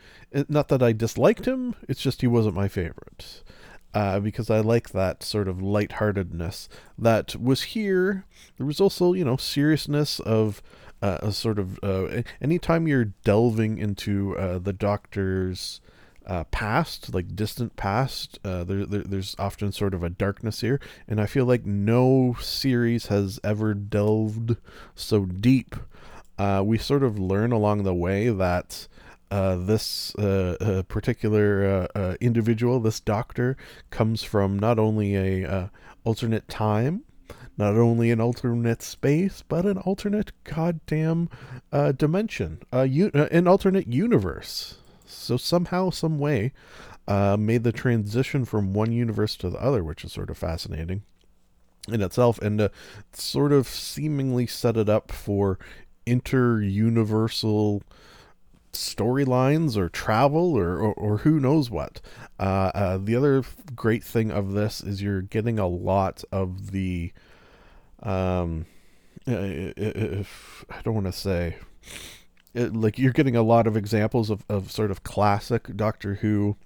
not 0.48 0.68
that 0.70 0.84
I 0.84 0.94
disliked 0.94 1.46
him, 1.46 1.76
it's 1.88 2.02
just 2.02 2.22
he 2.22 2.28
wasn't 2.28 2.56
my 2.56 2.68
favorite. 2.68 3.44
Uh, 3.92 4.20
because 4.20 4.52
I 4.52 4.60
like 4.60 4.90
that 4.90 5.24
sort 5.24 5.48
of 5.48 5.64
lightheartedness 5.64 6.70
that 7.00 7.36
was 7.36 7.64
here. 7.64 8.24
There 8.58 8.68
was 8.68 8.80
also, 8.80 9.14
you 9.14 9.26
know, 9.26 9.36
seriousness 9.36 10.20
of 10.20 10.62
uh, 11.02 11.18
a 11.22 11.32
sort 11.32 11.58
of 11.58 11.80
uh, 11.82 12.22
anytime 12.40 12.88
you're 12.88 13.14
delving 13.24 13.80
into 13.80 14.38
uh, 14.38 14.60
the 14.60 14.74
Doctor's 14.74 15.82
uh, 16.30 16.44
past, 16.46 17.14
like 17.14 17.36
distant 17.36 17.76
past, 17.76 18.38
uh, 18.44 18.64
there, 18.64 18.86
there, 18.86 19.02
there's 19.02 19.36
often 19.40 19.72
sort 19.72 19.96
of 19.96 20.04
a 20.04 20.10
darkness 20.10 20.62
here, 20.62 20.80
and 21.08 21.20
I 21.20 21.26
feel 21.26 21.46
like 21.46 21.66
no 21.66 22.36
series 22.40 23.08
has 23.08 23.40
ever 23.44 23.74
delved 23.74 24.58
so 24.94 25.26
deep. 25.26 25.76
Uh, 26.40 26.64
we 26.66 26.78
sort 26.78 27.04
of 27.04 27.20
learn 27.20 27.52
along 27.52 27.84
the 27.84 27.94
way 27.94 28.30
that 28.30 28.88
uh, 29.30 29.58
this 29.58 30.16
uh, 30.16 30.56
uh 30.60 30.82
particular 30.84 31.88
uh, 31.96 32.00
uh, 32.00 32.16
individual, 32.22 32.80
this 32.80 33.02
doctor, 33.02 33.58
comes 33.90 34.24
from 34.24 34.58
not 34.58 34.80
only 34.80 35.16
a 35.16 35.70
alternate 36.06 36.48
time, 36.48 37.04
not 37.58 37.76
only 37.76 38.10
an 38.10 38.22
alternate 38.22 38.82
space, 38.82 39.44
but 39.50 39.66
an 39.66 39.78
alternate 39.80 40.32
goddamn 40.46 41.30
dimension, 41.98 42.60
u- 42.74 43.12
an 43.14 43.46
alternate 43.48 43.88
universe. 43.88 44.78
So 45.06 45.36
somehow, 45.36 45.90
some 45.90 46.20
way, 46.20 46.54
made 47.08 47.64
the 47.64 47.74
transition 47.74 48.46
from 48.46 48.74
one 48.74 48.94
universe 48.94 49.36
to 49.38 49.50
the 49.50 49.62
other, 49.62 49.84
which 49.84 50.06
is 50.06 50.14
sort 50.14 50.30
of 50.30 50.38
fascinating 50.38 51.04
in 51.92 52.02
itself, 52.02 52.40
and 52.40 52.70
sort 53.12 53.52
of 53.52 53.68
seemingly 53.68 54.48
set 54.48 54.78
it 54.78 54.88
up 54.88 55.12
for 55.12 55.60
inter-universal 56.10 57.84
storylines 58.74 59.76
or 59.76 59.90
travel 59.90 60.58
or, 60.58 60.78
or, 60.78 60.94
or, 60.94 61.18
who 61.20 61.40
knows 61.40 61.70
what. 61.70 62.02
Uh, 62.40 62.72
uh, 62.74 62.98
the 62.98 63.16
other 63.16 63.44
great 63.76 64.04
thing 64.04 64.32
of 64.32 64.54
this 64.54 64.82
is 64.82 65.02
you're 65.02 65.22
getting 65.22 65.60
a 65.60 65.68
lot 65.68 66.24
of 66.32 66.72
the. 66.72 67.12
Um, 68.04 68.66
if 69.26 70.66
I 70.70 70.82
don't 70.82 70.94
want 70.94 71.08
to 71.08 71.14
say. 71.14 71.58
It, 72.54 72.76
like 72.76 72.98
you're 72.98 73.14
getting 73.14 73.36
a 73.36 73.44
lot 73.44 73.68
of 73.68 73.78
examples 73.78 74.32
of, 74.32 74.44
of 74.50 74.72
sort 74.72 74.90
of 74.90 75.04
classic 75.04 75.76
Doctor 75.76 76.16
Who 76.16 76.58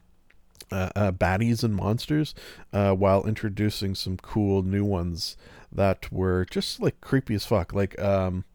uh, 0.72 0.90
uh, 0.96 1.12
baddies 1.12 1.64
and 1.64 1.76
monsters, 1.76 2.34
uh, 2.72 2.94
while 2.94 3.26
introducing 3.26 3.96
some 3.96 4.18
cool 4.18 4.64
new 4.64 4.86
ones 4.86 5.36
that 5.72 6.12
were 6.12 6.46
just 6.50 6.80
like 6.80 7.00
creepy 7.02 7.36
as 7.36 7.46
fuck. 7.46 7.74
Like 7.74 8.00
um, 8.00 8.46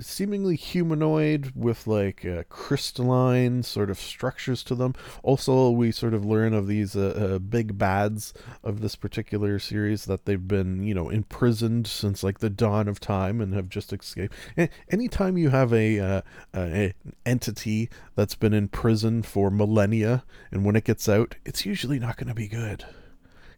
seemingly 0.00 0.56
humanoid 0.56 1.52
with 1.54 1.86
like 1.86 2.24
uh, 2.24 2.44
crystalline 2.48 3.62
sort 3.62 3.90
of 3.90 3.98
structures 3.98 4.62
to 4.64 4.74
them. 4.74 4.94
Also, 5.22 5.70
we 5.70 5.90
sort 5.90 6.14
of 6.14 6.24
learn 6.24 6.54
of 6.54 6.66
these 6.66 6.96
uh, 6.96 7.34
uh, 7.34 7.38
big 7.38 7.78
bads 7.78 8.34
of 8.62 8.80
this 8.80 8.96
particular 8.96 9.58
series 9.58 10.04
that 10.06 10.24
they've 10.24 10.48
been, 10.48 10.84
you 10.84 10.94
know, 10.94 11.08
imprisoned 11.08 11.86
since 11.86 12.22
like 12.22 12.38
the 12.38 12.50
dawn 12.50 12.88
of 12.88 13.00
time 13.00 13.40
and 13.40 13.54
have 13.54 13.68
just 13.68 13.92
escaped. 13.92 14.34
And 14.56 14.68
anytime 14.90 15.38
you 15.38 15.50
have 15.50 15.72
a, 15.72 15.98
uh, 15.98 16.22
a 16.54 16.94
entity 17.26 17.88
that's 18.14 18.34
been 18.34 18.54
in 18.54 18.68
prison 18.68 19.22
for 19.22 19.50
millennia 19.50 20.24
and 20.50 20.64
when 20.64 20.76
it 20.76 20.84
gets 20.84 21.08
out, 21.08 21.36
it's 21.44 21.66
usually 21.66 21.98
not 21.98 22.16
going 22.16 22.28
to 22.28 22.34
be 22.34 22.48
good. 22.48 22.84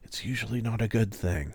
It's 0.04 0.24
usually 0.24 0.60
not 0.60 0.80
a 0.80 0.88
good 0.88 1.12
thing. 1.12 1.52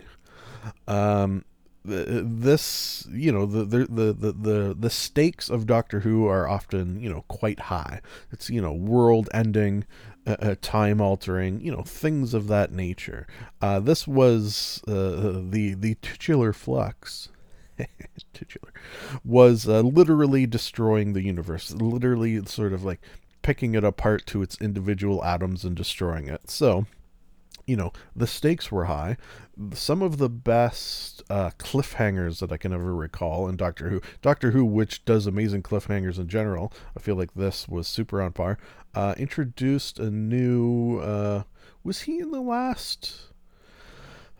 Um, 0.87 1.45
this 1.83 3.07
you 3.11 3.31
know 3.31 3.45
the, 3.45 3.65
the 3.65 4.13
the 4.13 4.31
the 4.33 4.75
the 4.77 4.89
stakes 4.89 5.49
of 5.49 5.65
Doctor 5.65 6.01
Who 6.01 6.27
are 6.27 6.47
often 6.47 6.99
you 6.99 7.09
know 7.09 7.25
quite 7.27 7.59
high. 7.59 8.01
It's 8.31 8.49
you 8.49 8.61
know 8.61 8.73
world 8.73 9.29
ending, 9.33 9.85
uh, 10.27 10.37
uh, 10.39 10.55
time 10.61 11.01
altering, 11.01 11.59
you 11.61 11.71
know 11.71 11.81
things 11.81 12.33
of 12.33 12.47
that 12.47 12.71
nature. 12.71 13.25
Uh, 13.61 13.79
this 13.79 14.07
was 14.07 14.81
uh, 14.87 15.41
the 15.49 15.75
the 15.77 15.97
titular 16.01 16.53
flux. 16.53 17.29
titular 18.33 18.73
was 19.25 19.67
uh, 19.67 19.81
literally 19.81 20.45
destroying 20.45 21.13
the 21.13 21.23
universe, 21.23 21.71
literally 21.71 22.45
sort 22.45 22.73
of 22.73 22.83
like 22.83 23.01
picking 23.41 23.73
it 23.73 23.83
apart 23.83 24.25
to 24.27 24.43
its 24.43 24.59
individual 24.61 25.23
atoms 25.23 25.63
and 25.63 25.75
destroying 25.75 26.27
it. 26.27 26.49
So, 26.49 26.85
you 27.65 27.75
know, 27.75 27.91
the 28.15 28.27
stakes 28.27 28.71
were 28.71 28.85
high. 28.85 29.17
Some 29.73 30.01
of 30.01 30.17
the 30.17 30.29
best 30.29 31.21
uh, 31.29 31.51
cliffhangers 31.57 32.39
that 32.39 32.51
I 32.51 32.57
can 32.57 32.73
ever 32.73 32.93
recall 32.93 33.47
in 33.47 33.55
Doctor 33.55 33.89
Who, 33.89 34.01
Doctor 34.21 34.51
Who, 34.51 34.65
which 34.65 35.05
does 35.05 35.27
amazing 35.27 35.63
cliffhangers 35.63 36.17
in 36.17 36.27
general, 36.27 36.73
I 36.97 36.99
feel 36.99 37.15
like 37.15 37.33
this 37.33 37.67
was 37.67 37.87
super 37.87 38.21
on 38.21 38.33
par, 38.33 38.57
uh, 38.95 39.15
introduced 39.17 39.99
a 39.99 40.09
new. 40.09 40.99
Uh, 40.99 41.43
was 41.83 42.01
he 42.01 42.19
in 42.19 42.31
the 42.31 42.41
last? 42.41 43.31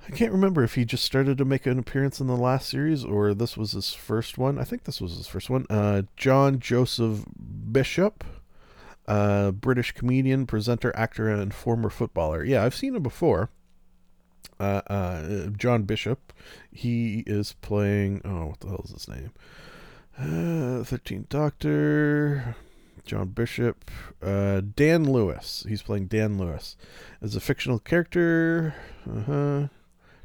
I 0.08 0.12
can't 0.12 0.32
remember 0.32 0.64
if 0.64 0.76
he 0.76 0.84
just 0.84 1.04
started 1.04 1.38
to 1.38 1.46
make 1.46 1.68
an 1.68 1.78
appearance 1.78 2.20
in 2.20 2.28
the 2.28 2.36
last 2.36 2.70
series 2.70 3.06
or 3.06 3.34
this 3.36 3.56
was 3.56 3.74
his 3.74 3.94
first 3.94 4.38
one. 4.38 4.58
I 4.58 4.64
think 4.64 4.84
this 4.84 5.00
was 5.00 5.16
his 5.16 5.28
first 5.28 5.50
one. 5.50 5.68
Uh, 5.70 6.04
John 6.18 6.60
Joseph 6.60 7.24
Bishop 7.72 8.24
uh, 9.12 9.52
British 9.52 9.92
comedian, 9.92 10.46
presenter, 10.48 10.92
actor, 10.96 11.28
and 11.30 11.54
former 11.54 11.90
footballer. 11.90 12.44
Yeah, 12.44 12.64
I've 12.64 12.76
seen 12.76 12.96
him 12.96 13.04
before. 13.04 13.50
uh, 14.60 14.82
uh, 14.88 15.48
John 15.58 15.84
Bishop. 15.84 16.34
He 16.72 17.24
is 17.28 17.54
playing. 17.62 18.22
Oh, 18.24 18.48
what 18.48 18.60
the 18.62 18.68
hell 18.68 18.82
is 18.86 18.92
his 18.92 19.08
name? 19.08 19.32
Uh, 20.18 20.84
Thirteenth 20.84 21.30
Doctor. 21.30 22.56
John 23.06 23.30
Bishop. 23.30 23.90
Uh, 24.22 24.62
Dan 24.76 25.12
Lewis. 25.12 25.66
He's 25.68 25.82
playing 25.82 26.06
Dan 26.08 26.38
Lewis 26.38 26.78
as 27.22 27.36
a 27.36 27.40
fictional 27.40 27.80
character. 27.80 28.76
Uh 29.10 29.22
huh. 29.24 29.68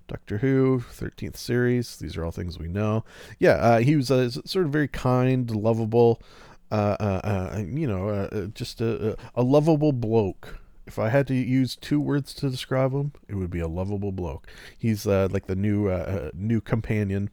Doctor 0.08 0.38
Who, 0.38 0.84
13th 0.92 1.36
series. 1.36 1.96
These 1.96 2.16
are 2.16 2.24
all 2.24 2.30
things 2.30 2.60
we 2.60 2.68
know. 2.68 3.04
Yeah, 3.40 3.54
uh, 3.54 3.78
he 3.80 3.96
was 3.96 4.08
a 4.08 4.30
sort 4.30 4.66
of 4.66 4.70
very 4.70 4.86
kind, 4.86 5.50
lovable, 5.50 6.22
you 6.70 7.86
know, 7.86 8.08
uh, 8.08 8.46
just 8.46 8.80
a, 8.80 9.16
a 9.34 9.42
lovable 9.42 9.92
bloke. 9.92 10.58
If 10.86 10.98
I 10.98 11.08
had 11.08 11.26
to 11.26 11.34
use 11.34 11.74
two 11.74 12.00
words 12.00 12.32
to 12.34 12.48
describe 12.48 12.92
him, 12.92 13.12
it 13.28 13.34
would 13.34 13.50
be 13.50 13.58
a 13.60 13.66
lovable 13.66 14.12
bloke. 14.12 14.46
He's 14.78 15.06
uh, 15.06 15.28
like 15.30 15.46
the 15.46 15.56
new 15.56 15.88
uh, 15.88 16.30
new 16.34 16.60
companion. 16.60 17.30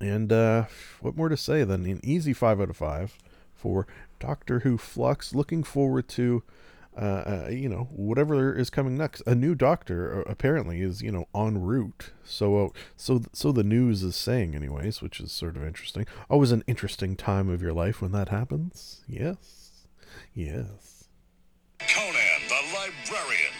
And 0.00 0.30
uh, 0.30 0.66
what 1.00 1.16
more 1.16 1.28
to 1.28 1.36
say 1.36 1.64
than 1.64 1.86
an 1.86 2.00
easy 2.04 2.32
five 2.32 2.60
out 2.60 2.70
of 2.70 2.76
five 2.76 3.18
for 3.54 3.86
Doctor 4.20 4.60
Who 4.60 4.78
Flux. 4.78 5.34
Looking 5.34 5.62
forward 5.64 6.08
to 6.10 6.42
uh, 6.96 7.44
uh, 7.44 7.48
you 7.50 7.68
know, 7.68 7.88
whatever 7.90 8.54
is 8.54 8.70
coming 8.70 8.96
next. 8.96 9.22
A 9.26 9.34
new 9.34 9.54
doctor 9.54 10.20
uh, 10.20 10.30
apparently 10.30 10.80
is, 10.80 11.02
you 11.02 11.12
know, 11.12 11.26
en 11.34 11.60
route. 11.60 12.12
So, 12.24 12.66
uh, 12.66 12.68
so, 12.96 13.22
so 13.32 13.52
the 13.52 13.64
news 13.64 14.02
is 14.02 14.16
saying, 14.16 14.54
anyways, 14.54 15.02
which 15.02 15.20
is 15.20 15.30
sort 15.30 15.56
of 15.56 15.64
interesting. 15.64 16.06
Always 16.30 16.52
an 16.52 16.64
interesting 16.66 17.14
time 17.14 17.50
of 17.50 17.60
your 17.60 17.74
life 17.74 18.00
when 18.00 18.12
that 18.12 18.30
happens. 18.30 19.02
Yes, 19.06 19.86
yes. 20.34 21.08
Conan 21.80 22.42
the 22.48 22.62
Librarian. 22.74 23.52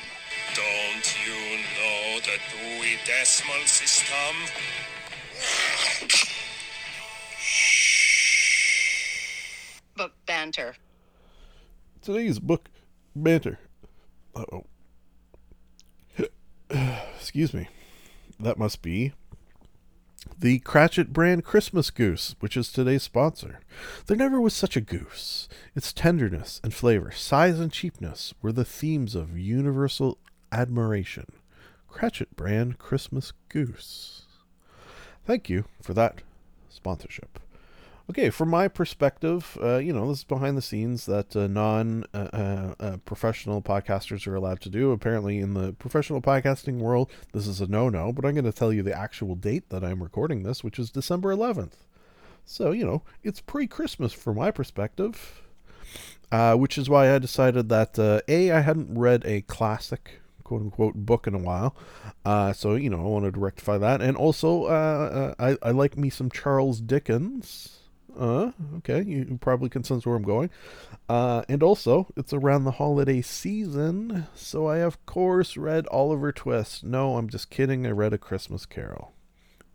Don't 0.54 1.16
you 1.26 1.58
know 1.76 2.20
the 2.20 2.38
Dewey 2.50 2.96
Decimal 3.04 3.66
System? 3.66 4.36
Book 9.94 10.12
banter. 10.24 10.76
Today's 12.00 12.38
book 12.38 12.70
banter. 13.22 13.58
oh. 14.34 14.64
Excuse 17.16 17.54
me. 17.54 17.68
That 18.38 18.58
must 18.58 18.82
be 18.82 19.12
the 20.38 20.58
Cratchit 20.60 21.12
brand 21.12 21.44
Christmas 21.44 21.90
goose, 21.90 22.34
which 22.40 22.56
is 22.56 22.70
today's 22.70 23.02
sponsor. 23.02 23.60
There 24.06 24.16
never 24.16 24.40
was 24.40 24.54
such 24.54 24.76
a 24.76 24.80
goose. 24.80 25.48
Its 25.74 25.92
tenderness 25.92 26.60
and 26.62 26.74
flavor, 26.74 27.10
size 27.10 27.58
and 27.58 27.72
cheapness 27.72 28.34
were 28.42 28.52
the 28.52 28.64
themes 28.64 29.14
of 29.14 29.38
universal 29.38 30.18
admiration. 30.52 31.26
Cratchit 31.88 32.36
brand 32.36 32.78
Christmas 32.78 33.32
goose. 33.48 34.24
Thank 35.24 35.48
you 35.48 35.64
for 35.80 35.94
that 35.94 36.20
sponsorship. 36.68 37.38
Okay, 38.08 38.30
from 38.30 38.50
my 38.50 38.68
perspective, 38.68 39.58
uh, 39.60 39.78
you 39.78 39.92
know, 39.92 40.08
this 40.08 40.18
is 40.18 40.24
behind 40.24 40.56
the 40.56 40.62
scenes 40.62 41.06
that 41.06 41.34
uh, 41.34 41.48
non 41.48 42.04
uh, 42.14 42.28
uh, 42.32 42.74
uh, 42.78 42.96
professional 42.98 43.60
podcasters 43.60 44.28
are 44.28 44.36
allowed 44.36 44.60
to 44.60 44.68
do. 44.68 44.92
Apparently, 44.92 45.40
in 45.40 45.54
the 45.54 45.72
professional 45.72 46.22
podcasting 46.22 46.78
world, 46.78 47.10
this 47.32 47.48
is 47.48 47.60
a 47.60 47.66
no 47.66 47.88
no, 47.88 48.12
but 48.12 48.24
I'm 48.24 48.34
going 48.34 48.44
to 48.44 48.52
tell 48.52 48.72
you 48.72 48.84
the 48.84 48.96
actual 48.96 49.34
date 49.34 49.70
that 49.70 49.82
I'm 49.82 50.04
recording 50.04 50.44
this, 50.44 50.62
which 50.62 50.78
is 50.78 50.90
December 50.90 51.34
11th. 51.34 51.72
So, 52.44 52.70
you 52.70 52.86
know, 52.86 53.02
it's 53.24 53.40
pre 53.40 53.66
Christmas 53.66 54.12
from 54.12 54.36
my 54.36 54.52
perspective, 54.52 55.42
uh, 56.30 56.54
which 56.54 56.78
is 56.78 56.88
why 56.88 57.12
I 57.12 57.18
decided 57.18 57.68
that 57.70 57.98
A, 57.98 58.52
I 58.52 58.60
hadn't 58.60 58.96
read 58.96 59.24
a 59.26 59.40
classic 59.42 60.20
quote 60.44 60.62
unquote 60.62 60.94
book 60.94 61.26
in 61.26 61.34
a 61.34 61.38
while. 61.38 61.74
Uh, 62.24 62.52
so, 62.52 62.76
you 62.76 62.88
know, 62.88 63.00
I 63.00 63.08
wanted 63.08 63.34
to 63.34 63.40
rectify 63.40 63.78
that. 63.78 64.00
And 64.00 64.16
also, 64.16 64.66
uh, 64.66 65.34
uh, 65.38 65.56
I, 65.62 65.68
I 65.68 65.72
like 65.72 65.96
me 65.96 66.08
some 66.08 66.30
Charles 66.30 66.80
Dickens. 66.80 67.80
Uh, 68.18 68.52
okay, 68.78 69.02
you 69.02 69.38
probably 69.40 69.68
can 69.68 69.84
sense 69.84 70.06
where 70.06 70.16
I'm 70.16 70.22
going. 70.22 70.50
Uh, 71.08 71.42
and 71.48 71.62
also, 71.62 72.06
it's 72.16 72.32
around 72.32 72.64
the 72.64 72.72
holiday 72.72 73.20
season, 73.20 74.26
so 74.34 74.66
I 74.66 74.78
of 74.78 75.04
course 75.06 75.56
read 75.56 75.86
Oliver 75.88 76.32
Twist. 76.32 76.82
No, 76.82 77.16
I'm 77.16 77.28
just 77.28 77.50
kidding. 77.50 77.86
I 77.86 77.90
read 77.90 78.12
A 78.12 78.18
Christmas 78.18 78.64
Carol. 78.64 79.12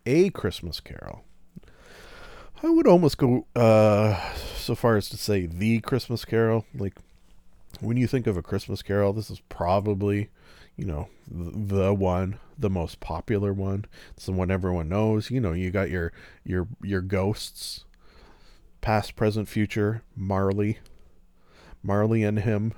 A 0.06 0.30
Christmas 0.30 0.80
Carol. 0.80 1.22
I 2.64 2.70
would 2.70 2.86
almost 2.86 3.18
go 3.18 3.46
uh, 3.56 4.18
so 4.56 4.74
far 4.74 4.96
as 4.96 5.08
to 5.10 5.16
say 5.16 5.46
the 5.46 5.80
Christmas 5.80 6.24
Carol. 6.24 6.64
Like, 6.74 6.94
when 7.80 7.96
you 7.96 8.06
think 8.06 8.26
of 8.26 8.36
A 8.36 8.42
Christmas 8.42 8.82
Carol, 8.82 9.12
this 9.12 9.30
is 9.30 9.40
probably, 9.48 10.30
you 10.76 10.84
know, 10.84 11.08
the, 11.28 11.92
one, 11.94 12.38
the 12.58 12.70
most 12.70 13.00
popular 13.00 13.52
one. 13.52 13.84
It's 14.16 14.26
the 14.26 14.32
one 14.32 14.50
everyone 14.50 14.88
knows. 14.88 15.30
You 15.30 15.40
know, 15.40 15.52
you 15.52 15.70
got 15.70 15.90
your 15.90 16.12
your 16.44 16.68
your 16.82 17.00
ghosts 17.00 17.84
past, 18.82 19.16
present, 19.16 19.48
future, 19.48 20.02
Marley, 20.14 20.78
Marley 21.82 22.22
and 22.22 22.40
him, 22.40 22.74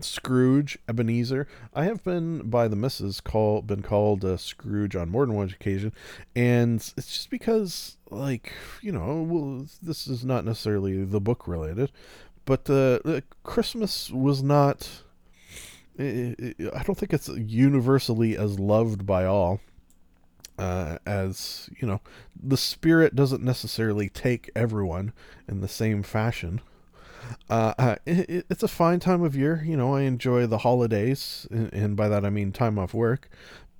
Scrooge, 0.00 0.78
Ebenezer. 0.88 1.46
I 1.72 1.84
have 1.84 2.04
been 2.04 2.50
by 2.50 2.68
the 2.68 2.76
missus 2.76 3.20
call 3.20 3.62
been 3.62 3.80
called 3.80 4.24
uh, 4.24 4.36
Scrooge 4.36 4.94
on 4.94 5.08
more 5.08 5.24
than 5.24 5.34
one 5.34 5.48
occasion, 5.48 5.92
and 6.36 6.80
it's 6.96 7.06
just 7.06 7.30
because 7.30 7.96
like 8.10 8.52
you 8.82 8.92
know 8.92 9.22
well 9.22 9.66
this 9.82 10.06
is 10.06 10.24
not 10.24 10.44
necessarily 10.44 11.04
the 11.04 11.20
book 11.20 11.48
related, 11.48 11.90
but 12.44 12.68
uh, 12.68 13.20
Christmas 13.42 14.10
was 14.10 14.42
not. 14.42 15.02
I 15.96 16.82
don't 16.84 16.98
think 16.98 17.12
it's 17.12 17.28
universally 17.28 18.36
as 18.36 18.58
loved 18.58 19.06
by 19.06 19.24
all 19.24 19.60
uh, 20.58 20.98
as 21.06 21.68
you 21.80 21.86
know, 21.86 22.00
the 22.40 22.56
spirit 22.56 23.14
doesn't 23.14 23.42
necessarily 23.42 24.08
take 24.08 24.50
everyone 24.54 25.12
in 25.48 25.60
the 25.60 25.68
same 25.68 26.02
fashion. 26.02 26.60
Uh, 27.48 27.74
uh, 27.78 27.96
it, 28.06 28.46
it's 28.50 28.62
a 28.62 28.68
fine 28.68 29.00
time 29.00 29.22
of 29.22 29.36
year. 29.36 29.62
You 29.64 29.76
know, 29.76 29.94
I 29.94 30.02
enjoy 30.02 30.46
the 30.46 30.58
holidays, 30.58 31.46
and, 31.50 31.96
by 31.96 32.08
that 32.08 32.24
I 32.24 32.30
mean 32.30 32.52
time 32.52 32.78
off 32.78 32.94
work. 32.94 33.28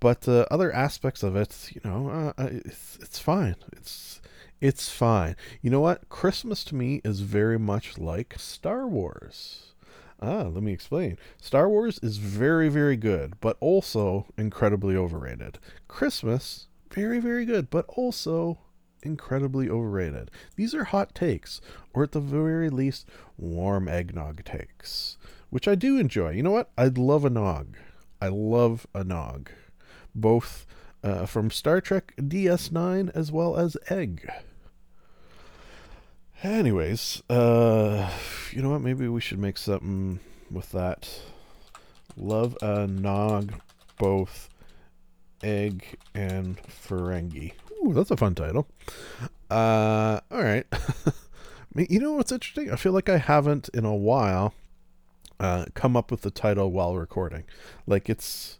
But 0.00 0.28
uh, 0.28 0.46
other 0.50 0.72
aspects 0.72 1.22
of 1.22 1.36
it, 1.36 1.70
you 1.72 1.80
know, 1.84 2.08
uh, 2.08 2.42
uh, 2.42 2.48
it's 2.64 2.98
it's 3.00 3.18
fine. 3.18 3.56
It's 3.72 4.20
it's 4.60 4.90
fine. 4.90 5.36
You 5.62 5.70
know 5.70 5.80
what? 5.80 6.08
Christmas 6.08 6.64
to 6.64 6.74
me 6.74 7.00
is 7.04 7.20
very 7.20 7.58
much 7.58 7.98
like 7.98 8.34
Star 8.38 8.86
Wars. 8.86 9.73
Ah, 10.26 10.44
let 10.44 10.62
me 10.62 10.72
explain. 10.72 11.18
Star 11.36 11.68
Wars 11.68 12.00
is 12.02 12.16
very, 12.16 12.70
very 12.70 12.96
good, 12.96 13.34
but 13.40 13.58
also 13.60 14.24
incredibly 14.38 14.96
overrated. 14.96 15.58
Christmas, 15.86 16.68
very, 16.90 17.20
very 17.20 17.44
good, 17.44 17.68
but 17.68 17.84
also 17.88 18.58
incredibly 19.02 19.68
overrated. 19.68 20.30
These 20.56 20.74
are 20.74 20.84
hot 20.84 21.14
takes, 21.14 21.60
or 21.92 22.04
at 22.04 22.12
the 22.12 22.20
very 22.20 22.70
least, 22.70 23.06
warm 23.36 23.86
eggnog 23.86 24.42
takes, 24.44 25.18
which 25.50 25.68
I 25.68 25.74
do 25.74 25.98
enjoy. 25.98 26.30
You 26.30 26.42
know 26.42 26.52
what? 26.52 26.70
I 26.78 26.86
love 26.86 27.26
a 27.26 27.30
nog. 27.30 27.76
I 28.18 28.28
love 28.28 28.86
a 28.94 29.04
nog. 29.04 29.50
Both 30.14 30.64
uh, 31.02 31.26
from 31.26 31.50
Star 31.50 31.82
Trek 31.82 32.14
DS9 32.16 33.10
as 33.14 33.30
well 33.30 33.58
as 33.58 33.76
Egg. 33.90 34.26
Anyways, 36.44 37.22
uh, 37.30 38.10
you 38.50 38.60
know 38.60 38.68
what? 38.68 38.82
Maybe 38.82 39.08
we 39.08 39.22
should 39.22 39.38
make 39.38 39.56
something 39.56 40.20
with 40.50 40.72
that. 40.72 41.08
Love 42.18 42.58
a 42.60 42.86
nog, 42.86 43.54
both 43.96 44.50
egg 45.42 45.96
and 46.14 46.58
Ferengi. 46.64 47.54
Ooh, 47.82 47.94
that's 47.94 48.10
a 48.10 48.16
fun 48.18 48.34
title. 48.34 48.68
Uh, 49.50 50.20
all 50.30 50.42
right. 50.42 50.66
you 51.88 51.98
know 51.98 52.12
what's 52.12 52.30
interesting? 52.30 52.70
I 52.70 52.76
feel 52.76 52.92
like 52.92 53.08
I 53.08 53.16
haven't 53.16 53.70
in 53.72 53.86
a 53.86 53.94
while 53.94 54.52
uh, 55.40 55.64
come 55.72 55.96
up 55.96 56.10
with 56.10 56.20
the 56.20 56.30
title 56.30 56.70
while 56.70 56.94
recording. 56.94 57.44
Like 57.86 58.10
it's, 58.10 58.58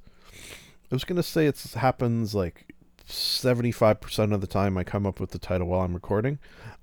I 0.90 0.94
was 0.94 1.05
gonna 1.05 1.23
say 1.23 1.47
it 1.47 1.61
happens 1.75 2.35
like 2.35 2.75
75% 3.07 4.33
of 4.33 4.40
the 4.40 4.47
time 4.47 4.79
I 4.79 4.85
come 4.85 5.07
up 5.07 5.21
with 5.21 5.31
the 5.31 5.38
title 5.38 5.69
while 5.69 5.81
I'm 5.81 5.95
recording. 5.95 6.38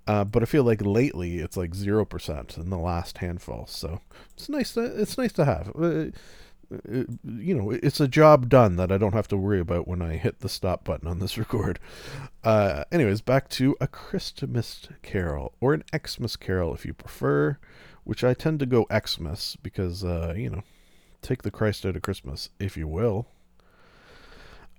Uh, 0.08 0.24
but 0.24 0.42
I 0.42 0.46
feel 0.46 0.64
like 0.64 0.82
lately 0.82 1.40
it's 1.40 1.58
like 1.58 1.76
zero 1.76 2.06
percent 2.06 2.58
in 2.58 2.70
the 2.70 2.78
last 2.78 3.20
handful. 3.20 3.66
So 3.68 4.02
it's 4.34 4.50
nice 4.50 4.74
to 4.74 4.84
it's 4.84 5.18
nice 5.18 5.34
to 5.34 5.46
have. 5.46 5.72
Uh, 5.76 6.06
uh, 6.74 7.04
you 7.24 7.54
know, 7.54 7.70
it's 7.70 8.00
a 8.00 8.08
job 8.08 8.50
done 8.50 8.78
that 8.78 8.92
I 8.92 8.98
don't 8.98 9.14
have 9.14 9.28
to 9.30 9.38
worry 9.38 9.60
about 9.60 9.88
when 9.88 10.02
I 10.02 10.16
hit 10.16 10.40
the 10.40 10.50
stop 10.50 10.84
button 10.84 11.08
on 11.08 11.20
this 11.20 11.38
record. 11.38 11.80
Uh, 12.44 12.84
anyways, 12.92 13.22
back 13.22 13.50
to 13.50 13.76
a 13.80 13.88
Christmas 13.88 14.88
Carol 15.02 15.54
or 15.60 15.74
an 15.74 15.84
Xmas 15.96 16.36
Carol 16.36 16.74
if 16.74 16.86
you 16.86 16.94
prefer, 16.94 17.58
which 18.04 18.24
I 18.24 18.34
tend 18.34 18.60
to 18.60 18.66
go 18.66 18.88
Xmas 18.92 19.58
because 19.62 20.04
uh, 20.04 20.34
you 20.36 20.50
know, 20.50 20.64
take 21.22 21.44
the 21.44 21.52
Christ 21.52 21.86
out 21.86 21.96
of 21.96 22.02
Christmas 22.02 22.50
if 22.60 22.76
you 22.76 22.88
will. 22.88 23.28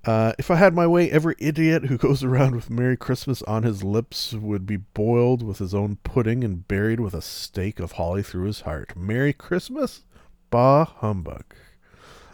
Uh, 0.05 0.33
if 0.39 0.51
I 0.51 0.57
had 0.57 0.75
my 0.75 0.87
way, 0.87 1.11
every 1.11 1.37
idiot 1.39 1.85
who 1.87 1.97
goes 2.09 2.25
around 2.25 2.55
with 2.55 2.71
Merry 2.71 2.97
Christmas 2.97 3.43
on 3.43 3.63
his 3.63 3.85
lips 3.85 4.33
would 4.33 4.67
be 4.67 4.79
boiled 4.79 5.43
with 5.43 5.59
his 5.59 5.75
own 5.75 5.97
pudding 6.03 6.43
and 6.43 6.67
buried 6.67 7.01
with 7.01 7.15
a 7.15 7.23
stake 7.23 7.79
of 7.79 7.93
holly 7.93 8.23
through 8.23 8.47
his 8.47 8.63
heart. 8.63 8.97
Merry 8.97 9.33
Christmas? 9.33 10.05
Bah 10.51 10.85
humbug. 10.85 11.45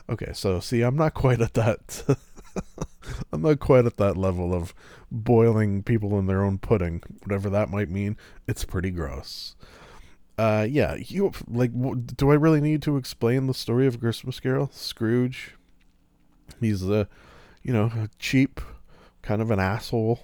Okay, 0.09 0.33
so 0.33 0.61
see, 0.61 0.81
I'm 0.81 0.97
not 0.97 1.13
quite 1.13 1.43
at 1.43 1.55
that 1.55 2.05
I'm 3.33 3.43
not 3.43 3.61
quite 3.61 3.85
at 3.85 3.97
that 3.99 4.17
level 4.17 4.55
of 4.55 4.75
boiling 5.11 5.83
people 5.83 6.19
in 6.19 6.27
their 6.27 6.43
own 6.43 6.59
pudding, 6.59 7.03
whatever 7.23 7.51
that 7.51 7.71
might 7.71 7.91
mean. 7.91 8.17
It's 8.47 8.65
pretty 8.65 8.91
gross. 8.91 9.55
Uh, 10.37 10.67
yeah, 10.69 10.95
you 10.95 11.33
like. 11.49 11.73
Do 12.17 12.31
I 12.31 12.35
really 12.35 12.61
need 12.61 12.81
to 12.83 12.97
explain 12.97 13.47
the 13.47 13.55
story 13.55 13.87
of 13.87 14.01
Christmas 14.01 14.39
Carol? 14.39 14.71
Scrooge. 14.73 15.55
He's 16.61 16.89
a, 16.89 17.09
you 17.63 17.73
know, 17.73 17.91
cheap, 18.19 18.61
kind 19.23 19.43
of 19.43 19.51
an 19.51 19.61
asshole. 19.61 20.21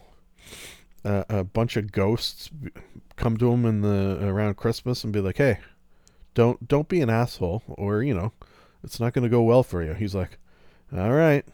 Uh, 1.05 1.25
a 1.29 1.45
bunch 1.45 1.77
of 1.77 1.93
ghosts 1.93 2.51
come 3.17 3.37
to 3.37 3.53
him 3.53 3.65
in 3.65 3.83
the 3.83 4.27
around 4.27 4.57
Christmas 4.57 5.05
and 5.05 5.13
be 5.13 5.21
like, 5.21 5.37
"Hey, 5.37 5.59
don't 6.35 6.67
don't 6.67 6.89
be 6.89 7.01
an 7.01 7.11
asshole, 7.11 7.63
or 7.69 8.03
you 8.03 8.15
know, 8.15 8.33
it's 8.83 8.99
not 8.99 9.13
going 9.13 9.25
to 9.25 9.29
go 9.29 9.43
well 9.43 9.63
for 9.63 9.83
you." 9.83 9.95
He's 9.95 10.15
like, 10.15 10.39
"All 10.93 11.13
right, 11.13 11.45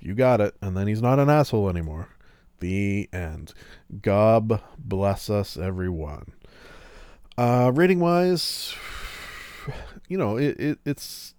you 0.00 0.14
got 0.14 0.40
it," 0.40 0.54
and 0.60 0.76
then 0.76 0.86
he's 0.86 1.02
not 1.02 1.18
an 1.18 1.30
asshole 1.30 1.70
anymore. 1.70 2.08
The 2.60 3.08
end. 3.12 3.54
God 4.02 4.60
bless 4.78 5.30
us, 5.30 5.56
everyone. 5.56 6.32
Uh, 7.38 7.70
rating 7.74 8.00
wise, 8.00 8.74
you 10.08 10.18
know, 10.18 10.36
it, 10.36 10.58
it 10.58 10.78
it's 10.84 11.34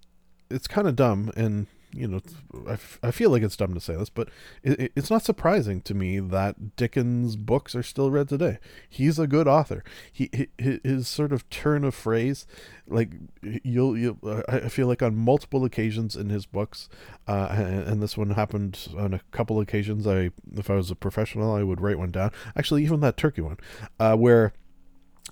it's 0.50 0.66
kind 0.66 0.88
of 0.88 0.96
dumb, 0.96 1.30
and 1.36 1.66
you 1.92 2.06
know, 2.08 2.20
I, 2.68 2.72
f- 2.72 2.98
I 3.02 3.10
feel 3.10 3.30
like 3.30 3.42
it's 3.42 3.56
dumb 3.56 3.74
to 3.74 3.80
say 3.80 3.96
this, 3.96 4.10
but 4.10 4.28
it, 4.62 4.80
it- 4.80 4.92
it's 4.96 5.10
not 5.10 5.22
surprising 5.24 5.80
to 5.82 5.94
me 5.94 6.18
that 6.20 6.76
Dickens' 6.76 7.36
books 7.36 7.74
are 7.74 7.82
still 7.82 8.10
read 8.10 8.28
today. 8.28 8.58
He's 8.88 9.18
a 9.18 9.26
good 9.26 9.48
author. 9.48 9.82
He, 10.12 10.30
he 10.58 10.80
his 10.82 11.08
sort 11.08 11.32
of 11.32 11.48
turn 11.50 11.84
of 11.84 11.94
phrase, 11.94 12.46
like 12.86 13.12
you'll 13.42 13.96
you 13.96 14.18
I 14.48 14.56
I 14.56 14.68
feel 14.68 14.86
like 14.86 15.02
on 15.02 15.16
multiple 15.16 15.64
occasions 15.64 16.16
in 16.16 16.28
his 16.28 16.46
books, 16.46 16.88
uh, 17.28 17.48
and, 17.50 17.84
and 17.88 18.02
this 18.02 18.16
one 18.16 18.30
happened 18.30 18.88
on 18.96 19.14
a 19.14 19.20
couple 19.30 19.60
occasions. 19.60 20.06
I 20.06 20.30
if 20.56 20.70
I 20.70 20.74
was 20.74 20.90
a 20.90 20.96
professional, 20.96 21.54
I 21.54 21.62
would 21.62 21.80
write 21.80 21.98
one 21.98 22.10
down. 22.10 22.30
Actually, 22.56 22.82
even 22.84 23.00
that 23.00 23.16
turkey 23.16 23.40
one, 23.42 23.58
uh, 23.98 24.16
where 24.16 24.52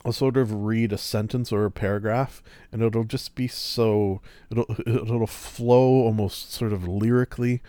I'll 0.05 0.13
sort 0.13 0.37
of 0.37 0.65
read 0.65 0.93
a 0.93 0.99
sentence 0.99 1.53
or 1.53 1.65
a 1.65 1.71
paragraph, 1.71 2.43
and 2.71 2.83
it'll 2.83 3.05
just 3.05 3.35
be 3.35 3.49
so 3.49 4.21
it'll 4.51 4.67
it'll 4.87 5.27
flow 5.27 6.03
almost 6.05 6.53
sort 6.53 6.73
of 6.73 6.87
lyrically, 6.87 7.63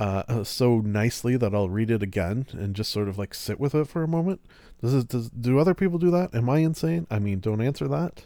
uh, 0.00 0.22
uh, 0.28 0.44
so 0.44 0.78
nicely 0.78 1.36
that 1.36 1.54
I'll 1.54 1.68
read 1.68 1.90
it 1.90 2.02
again 2.02 2.46
and 2.52 2.74
just 2.74 2.90
sort 2.90 3.08
of 3.08 3.18
like 3.18 3.34
sit 3.34 3.60
with 3.60 3.74
it 3.74 3.86
for 3.86 4.02
a 4.02 4.08
moment. 4.08 4.40
Does 4.80 4.94
it, 4.94 5.08
does 5.08 5.30
do 5.30 5.58
other 5.58 5.74
people 5.74 5.98
do 5.98 6.10
that? 6.10 6.34
Am 6.34 6.48
I 6.48 6.58
insane? 6.58 7.06
I 7.10 7.18
mean, 7.18 7.40
don't 7.40 7.60
answer 7.60 7.88
that. 7.88 8.24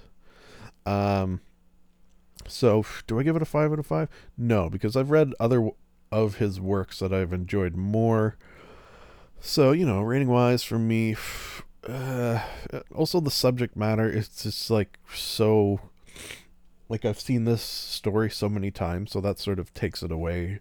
Um. 0.87 1.41
So, 2.47 2.87
do 3.07 3.19
I 3.19 3.25
give 3.25 3.37
it 3.37 3.43
a 3.43 3.47
five 3.47 3.73
out 3.73 3.79
of 3.79 3.87
five? 3.87 4.09
No, 4.37 4.71
because 4.71 4.97
I've 4.97 5.11
read 5.11 5.35
other 5.39 5.71
of 6.11 6.37
his 6.37 6.61
works 6.61 7.01
that 7.01 7.13
I've 7.13 7.33
enjoyed 7.33 7.77
more. 7.77 8.37
So, 9.41 9.73
you 9.73 9.85
know, 9.85 10.01
rating 10.01 10.29
wise 10.29 10.63
for 10.63 10.79
me, 10.79 11.17
uh, 11.87 12.41
also 12.95 13.21
the 13.21 13.31
subject 13.31 13.77
matter 13.77 14.09
it's 14.09 14.43
just 14.43 14.71
like 14.71 14.99
so 15.15 15.81
like 16.89 17.05
I've 17.05 17.21
seen 17.21 17.45
this 17.45 17.63
story 17.63 18.31
so 18.31 18.49
many 18.49 18.71
times, 18.71 19.13
so 19.13 19.21
that 19.21 19.39
sort 19.39 19.59
of 19.59 19.73
takes 19.75 20.03
it 20.03 20.11
away, 20.11 20.61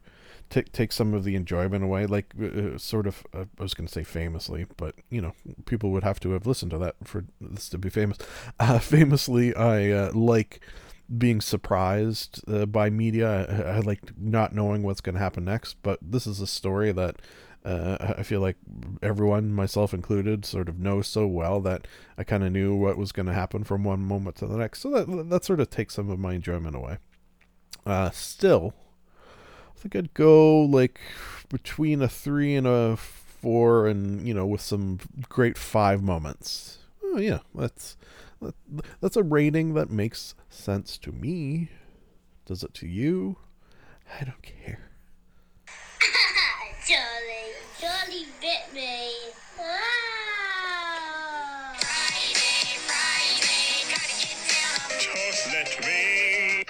ta 0.49 0.61
takes 0.73 0.95
some 0.95 1.13
of 1.13 1.23
the 1.23 1.35
enjoyment 1.35 1.83
away. 1.83 2.05
Like 2.05 2.33
uh, 2.41 2.77
sort 2.77 3.07
of, 3.07 3.25
uh, 3.33 3.45
I 3.59 3.63
was 3.63 3.73
going 3.73 3.87
to 3.87 3.93
say 3.93 4.03
famously, 4.03 4.65
but 4.75 4.95
you 5.09 5.21
know, 5.21 5.33
people 5.65 5.91
would 5.91 6.03
have 6.03 6.19
to 6.21 6.31
have 6.31 6.45
listened 6.45 6.71
to 6.71 6.77
that 6.79 6.95
for 7.03 7.25
this 7.39 7.69
to 7.69 7.77
be 7.77 7.89
famous. 7.89 8.17
Uh, 8.59 8.79
famously, 8.79 9.55
I 9.55 9.91
uh, 9.91 10.11
like 10.13 10.61
being 11.15 11.41
surprised 11.41 12.41
uh, 12.51 12.65
by 12.65 12.89
media. 12.89 13.45
I, 13.45 13.77
I 13.77 13.79
like 13.79 14.01
not 14.17 14.53
knowing 14.53 14.83
what's 14.83 15.01
going 15.01 15.15
to 15.15 15.21
happen 15.21 15.45
next. 15.45 15.75
But 15.83 15.99
this 16.01 16.27
is 16.27 16.41
a 16.41 16.47
story 16.47 16.91
that 16.91 17.17
uh, 17.67 18.13
I 18.17 18.23
feel 18.23 18.39
like 18.39 18.55
everyone, 19.03 19.53
myself 19.53 19.93
included, 19.93 20.45
sort 20.45 20.69
of 20.69 20.79
knows 20.79 21.05
so 21.05 21.27
well 21.27 21.59
that 21.61 21.85
I 22.17 22.23
kind 22.23 22.45
of 22.45 22.53
knew 22.53 22.73
what 22.73 22.97
was 22.97 23.11
going 23.11 23.25
to 23.25 23.33
happen 23.33 23.65
from 23.65 23.83
one 23.83 23.99
moment 23.99 24.37
to 24.37 24.47
the 24.47 24.55
next. 24.55 24.79
So 24.79 24.89
that 24.91 25.29
that 25.29 25.43
sort 25.43 25.59
of 25.59 25.69
takes 25.69 25.95
some 25.95 26.09
of 26.09 26.17
my 26.17 26.33
enjoyment 26.33 26.77
away. 26.77 26.99
Uh, 27.85 28.09
still, 28.11 28.73
I 29.75 29.79
think 29.79 29.97
I'd 29.97 30.13
go 30.13 30.61
like 30.61 31.01
between 31.49 32.01
a 32.01 32.07
three 32.07 32.55
and 32.55 32.65
a 32.65 32.95
four, 32.95 33.85
and 33.85 34.25
you 34.25 34.33
know, 34.33 34.45
with 34.45 34.61
some 34.61 34.99
great 35.27 35.57
five 35.57 36.01
moments. 36.01 36.77
Oh 37.03 37.17
yeah, 37.19 37.39
that's 37.53 37.97
that, 38.41 38.55
that's 39.01 39.17
a 39.17 39.23
rating 39.23 39.73
that 39.73 39.89
makes 39.89 40.35
sense 40.49 40.97
to 40.99 41.11
me. 41.11 41.69
Does 42.45 42.63
it 42.63 42.73
to 42.75 42.87
you? 42.87 43.39
I 44.21 44.23
don't 44.23 44.41
care. 44.41 44.86
Charlie, 47.79 47.93
Charlie 48.11 48.25
bit 48.41 48.73
me. 48.73 49.11
Ah! 49.59 50.07
Just 54.99 55.53
let 55.53 55.79
me. 55.85 56.65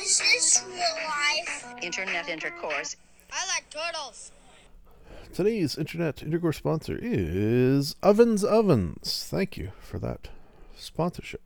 Is 0.00 0.18
this 0.18 0.64
real 0.66 0.78
life? 0.78 1.64
Internet 1.82 2.28
intercourse. 2.28 2.96
I 3.32 3.46
like 3.46 3.70
turtles. 3.70 4.32
Today's 5.32 5.78
internet 5.78 6.22
intercourse 6.22 6.58
sponsor 6.58 6.98
is 7.00 7.96
Ovens 8.02 8.44
Ovens. 8.44 9.26
Thank 9.30 9.56
you 9.56 9.72
for 9.80 9.98
that 9.98 10.28
sponsorship. 10.76 11.42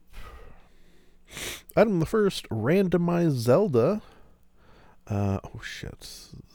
Item 1.77 1.99
the 1.99 2.05
first, 2.05 2.49
randomized 2.49 3.37
Zelda. 3.37 4.01
Uh, 5.09 5.39
oh 5.43 5.59
shit! 5.61 6.07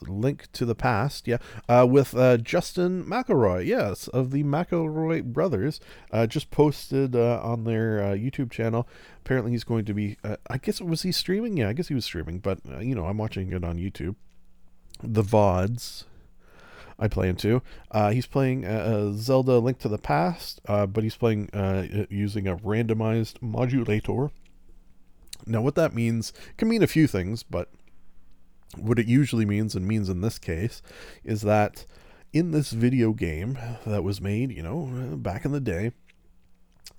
Link 0.07 0.47
to 0.53 0.63
the 0.65 0.75
past, 0.75 1.27
yeah. 1.27 1.37
Uh, 1.67 1.85
with 1.89 2.15
uh, 2.15 2.37
Justin 2.37 3.03
McElroy, 3.03 3.65
yes, 3.65 4.07
of 4.07 4.31
the 4.31 4.43
McElroy 4.43 5.23
brothers, 5.23 5.81
uh, 6.11 6.25
just 6.25 6.51
posted 6.51 7.17
uh, 7.17 7.41
on 7.43 7.65
their 7.65 8.01
uh, 8.01 8.11
YouTube 8.13 8.51
channel. 8.51 8.87
Apparently, 9.25 9.51
he's 9.51 9.65
going 9.65 9.83
to 9.83 9.93
be. 9.93 10.15
I 10.49 10.57
guess 10.57 10.79
was 10.79 11.01
he 11.01 11.11
streaming? 11.11 11.57
Yeah, 11.57 11.67
I 11.67 11.73
guess 11.73 11.89
he 11.89 11.95
was 11.95 12.05
streaming. 12.05 12.39
But 12.39 12.59
you 12.79 12.95
know, 12.95 13.05
I'm 13.07 13.17
watching 13.17 13.51
it 13.51 13.63
on 13.65 13.77
YouTube. 13.77 14.15
The 15.03 15.23
vods. 15.23 16.05
I 16.97 17.09
play 17.09 17.27
into. 17.27 17.61
Uh, 17.91 18.11
he's 18.11 18.25
playing 18.25 18.63
Zelda 19.17 19.59
Link 19.59 19.79
to 19.79 19.89
the 19.89 19.97
Past, 19.97 20.61
uh, 20.65 20.85
but 20.85 21.03
he's 21.03 21.17
playing 21.17 21.49
uh, 21.51 22.05
using 22.09 22.47
a 22.47 22.55
randomized 22.55 23.41
modulator. 23.41 24.31
Now, 25.45 25.61
what 25.61 25.75
that 25.75 25.93
means 25.93 26.31
can 26.55 26.69
mean 26.69 26.81
a 26.81 26.87
few 26.87 27.05
things, 27.05 27.43
but 27.43 27.69
what 28.77 28.99
it 28.99 29.07
usually 29.07 29.45
means 29.45 29.75
and 29.75 29.87
means 29.87 30.09
in 30.09 30.21
this 30.21 30.39
case 30.39 30.81
is 31.23 31.41
that 31.41 31.85
in 32.33 32.51
this 32.51 32.71
video 32.71 33.13
game 33.13 33.57
that 33.85 34.03
was 34.03 34.19
made, 34.19 34.51
you 34.51 34.61
know, 34.61 35.15
back 35.15 35.45
in 35.45 35.51
the 35.51 35.59
day, 35.59 35.91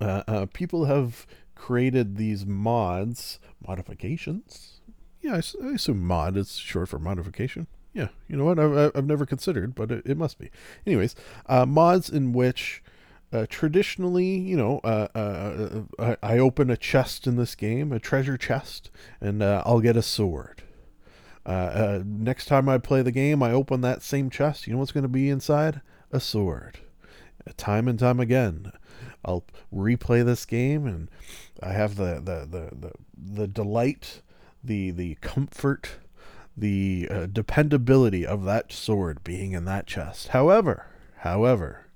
uh, 0.01 0.23
uh, 0.27 0.47
people 0.53 0.87
have 0.87 1.27
created 1.55 2.17
these 2.17 2.47
mods, 2.47 3.39
modifications. 3.67 4.81
Yeah, 5.21 5.35
I 5.35 5.39
assume 5.75 6.07
mod 6.07 6.37
is 6.37 6.57
short 6.57 6.89
for 6.89 6.99
modification. 6.99 7.67
Yeah, 7.93 8.09
you 8.29 8.37
know 8.37 8.45
what? 8.45 8.59
I've, 8.59 8.93
I've 8.95 9.07
never 9.07 9.25
considered, 9.25 9.75
but 9.75 9.91
it, 9.91 10.03
it 10.07 10.17
must 10.17 10.39
be. 10.39 10.51
Anyways, 10.87 11.15
uh, 11.47 11.65
mods 11.65 12.11
in 12.11 12.33
which 12.33 12.83
uh, 13.33 13.47
traditionally, 13.49 14.39
you 14.39 14.57
know, 14.57 14.81
uh, 14.85 15.09
uh, 15.15 15.83
I, 15.99 16.17
I 16.23 16.39
open 16.39 16.71
a 16.71 16.77
chest 16.77 17.27
in 17.27 17.37
this 17.37 17.55
game, 17.55 17.93
a 17.93 17.99
treasure 17.99 18.37
chest, 18.37 18.91
and 19.21 19.43
I'll 19.43 19.81
get 19.81 19.97
a 19.97 20.03
sword. 20.03 20.63
Uh, 21.47 21.51
uh, 21.51 22.03
next 22.05 22.47
time 22.47 22.69
I 22.69 22.79
play 22.79 23.03
the 23.03 23.13
game, 23.13 23.43
I 23.43 23.53
open 23.53 23.81
that 23.83 24.03
same 24.03 24.31
chest. 24.31 24.67
You 24.67 24.73
know 24.73 24.81
what's 24.81 24.93
going 24.93 25.03
to 25.03 25.09
be 25.09 25.31
inside? 25.31 25.81
A 26.11 26.19
sword. 26.19 26.79
Uh, 27.47 27.53
Time 27.57 27.87
and 27.87 27.99
time 27.99 28.19
again, 28.19 28.73
I'll 29.25 29.45
replay 29.73 30.25
this 30.25 30.45
game, 30.45 30.87
and 30.87 31.09
I 31.63 31.73
have 31.73 31.97
the 31.97 32.15
the 32.17 32.47
the 32.51 32.77
the, 32.77 32.93
the 33.17 33.47
delight, 33.47 34.23
the 34.65 34.91
the 34.91 35.17
comfort, 35.21 35.99
the 36.57 37.07
uh, 37.11 37.27
dependability 37.27 38.27
of 38.27 38.45
that 38.45 38.73
sword 38.73 39.23
being 39.23 39.53
in 39.53 39.65
that 39.67 39.87
chest. 39.87 40.29
However, 40.29 40.87
however, 41.19 41.87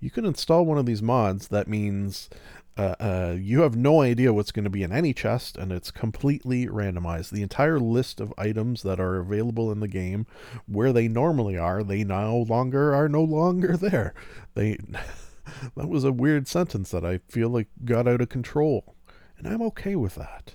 you 0.00 0.10
can 0.10 0.24
install 0.24 0.64
one 0.64 0.78
of 0.78 0.86
these 0.86 1.02
mods 1.02 1.48
that 1.48 1.68
means 1.68 2.30
uh, 2.76 2.94
uh, 3.00 3.36
you 3.38 3.62
have 3.62 3.74
no 3.74 4.02
idea 4.02 4.34
what's 4.34 4.52
going 4.52 4.64
to 4.64 4.70
be 4.70 4.82
in 4.82 4.92
any 4.92 5.14
chest 5.14 5.56
and 5.56 5.72
it's 5.72 5.90
completely 5.90 6.66
randomized. 6.66 7.30
The 7.30 7.42
entire 7.42 7.80
list 7.80 8.20
of 8.20 8.34
items 8.36 8.82
that 8.82 9.00
are 9.00 9.16
available 9.16 9.72
in 9.72 9.80
the 9.80 9.88
game 9.88 10.26
where 10.66 10.92
they 10.92 11.08
normally 11.08 11.56
are 11.56 11.82
they 11.82 12.04
no 12.04 12.44
longer 12.48 12.94
are 12.94 13.08
no 13.08 13.22
longer 13.22 13.76
there. 13.78 14.14
They 14.54 14.78
that 15.76 15.88
was 15.88 16.04
a 16.04 16.12
weird 16.12 16.48
sentence 16.48 16.90
that 16.90 17.04
i 17.04 17.18
feel 17.28 17.48
like 17.48 17.68
got 17.84 18.08
out 18.08 18.20
of 18.20 18.28
control 18.28 18.96
and 19.38 19.46
i'm 19.46 19.62
okay 19.62 19.96
with 19.96 20.16
that. 20.16 20.52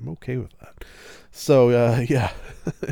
I'm 0.00 0.08
okay 0.10 0.36
with 0.36 0.58
that. 0.58 0.84
So 1.30 1.70
uh, 1.70 2.04
yeah 2.08 2.32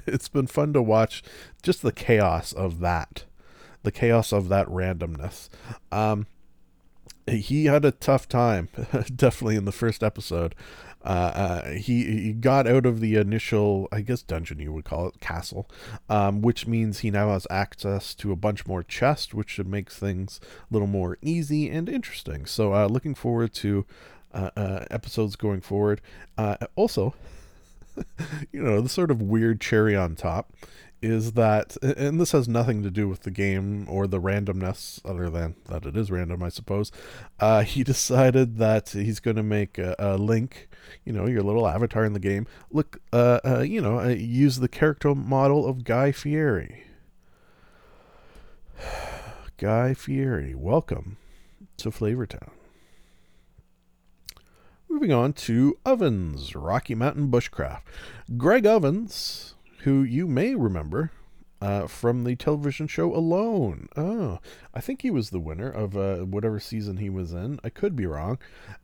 it's 0.06 0.28
been 0.28 0.46
fun 0.46 0.72
to 0.72 0.82
watch 0.82 1.22
just 1.62 1.82
the 1.82 1.92
chaos 1.92 2.52
of 2.52 2.80
that 2.80 3.24
the 3.82 3.92
chaos 3.92 4.32
of 4.32 4.48
that 4.48 4.66
randomness. 4.68 5.50
Um 5.92 6.26
he 7.30 7.66
had 7.66 7.84
a 7.84 7.92
tough 7.92 8.28
time, 8.28 8.68
definitely 9.16 9.56
in 9.56 9.64
the 9.64 9.72
first 9.72 10.02
episode. 10.02 10.54
Uh, 11.02 11.08
uh, 11.08 11.70
he 11.70 12.04
he 12.04 12.32
got 12.34 12.66
out 12.66 12.84
of 12.84 13.00
the 13.00 13.16
initial, 13.16 13.88
I 13.90 14.02
guess, 14.02 14.22
dungeon 14.22 14.58
you 14.58 14.70
would 14.72 14.84
call 14.84 15.08
it, 15.08 15.20
castle, 15.20 15.66
um, 16.10 16.42
which 16.42 16.66
means 16.66 16.98
he 16.98 17.10
now 17.10 17.30
has 17.30 17.46
access 17.48 18.14
to 18.16 18.32
a 18.32 18.36
bunch 18.36 18.66
more 18.66 18.82
chests, 18.82 19.32
which 19.32 19.48
should 19.48 19.66
make 19.66 19.90
things 19.90 20.40
a 20.70 20.74
little 20.74 20.88
more 20.88 21.16
easy 21.22 21.70
and 21.70 21.88
interesting. 21.88 22.44
So, 22.44 22.74
uh, 22.74 22.86
looking 22.86 23.14
forward 23.14 23.54
to 23.54 23.86
uh, 24.34 24.50
uh, 24.56 24.84
episodes 24.90 25.36
going 25.36 25.60
forward. 25.60 26.00
Uh, 26.36 26.56
also, 26.76 27.14
you 28.53 28.62
know, 28.62 28.81
the 28.81 28.88
sort 28.88 29.11
of 29.11 29.22
weird 29.22 29.61
cherry 29.61 29.96
on 29.96 30.16
top 30.16 30.53
is 31.03 31.33
that, 31.33 31.76
and 31.83 32.20
this 32.20 32.33
has 32.33 32.46
nothing 32.46 32.83
to 32.83 32.90
do 32.90 33.09
with 33.09 33.22
the 33.22 33.31
game 33.31 33.87
or 33.88 34.07
the 34.07 34.20
randomness, 34.20 35.00
other 35.05 35.31
than 35.31 35.57
that 35.66 35.87
it 35.87 35.96
is 35.96 36.11
random, 36.11 36.42
I 36.42 36.50
suppose. 36.50 36.92
Uh, 37.38 37.62
he 37.62 37.83
decided 37.85 38.59
that 38.59 38.90
he's 38.90 39.20
going 39.20 39.37
to 39.37 39.42
make 39.42 39.79
a, 39.79 39.96
a, 39.98 40.16
link, 40.18 40.68
you 41.05 41.12
know, 41.12 41.26
your 41.26 41.42
little 41.42 41.66
avatar 41.66 42.05
in 42.05 42.12
the 42.12 42.20
game. 42.20 42.46
Look, 42.70 42.98
uh, 43.12 43.40
uh, 43.44 43.61
you 43.61 43.81
know, 43.81 44.00
uh, 44.00 44.09
use 44.09 44.59
the 44.59 44.68
character 44.68 45.14
model 45.14 45.66
of 45.66 45.85
Guy 45.85 46.12
Fieri. 46.12 46.85
Guy 49.57 49.94
Fieri, 49.94 50.55
welcome 50.55 51.16
to 51.79 51.90
Flavortown. 51.90 52.50
Moving 54.90 55.12
on 55.12 55.33
to 55.35 55.79
Ovens, 55.87 56.57
Rocky 56.57 56.96
Mountain 56.96 57.31
Bushcraft. 57.31 57.83
Greg 58.37 58.66
Ovens 58.66 59.55
who 59.85 60.03
you 60.03 60.26
may 60.26 60.55
remember 60.55 61.11
uh, 61.60 61.86
from 61.86 62.24
the 62.24 62.36
television 62.36 62.86
show 62.86 63.14
Alone. 63.14 63.88
Oh, 63.96 64.38
I 64.72 64.80
think 64.80 65.02
he 65.02 65.10
was 65.10 65.30
the 65.30 65.40
winner 65.40 65.70
of 65.70 65.96
uh, 65.96 66.18
whatever 66.18 66.58
season 66.58 66.96
he 66.96 67.10
was 67.10 67.32
in. 67.32 67.60
I 67.62 67.68
could 67.68 67.94
be 67.94 68.06
wrong. 68.06 68.38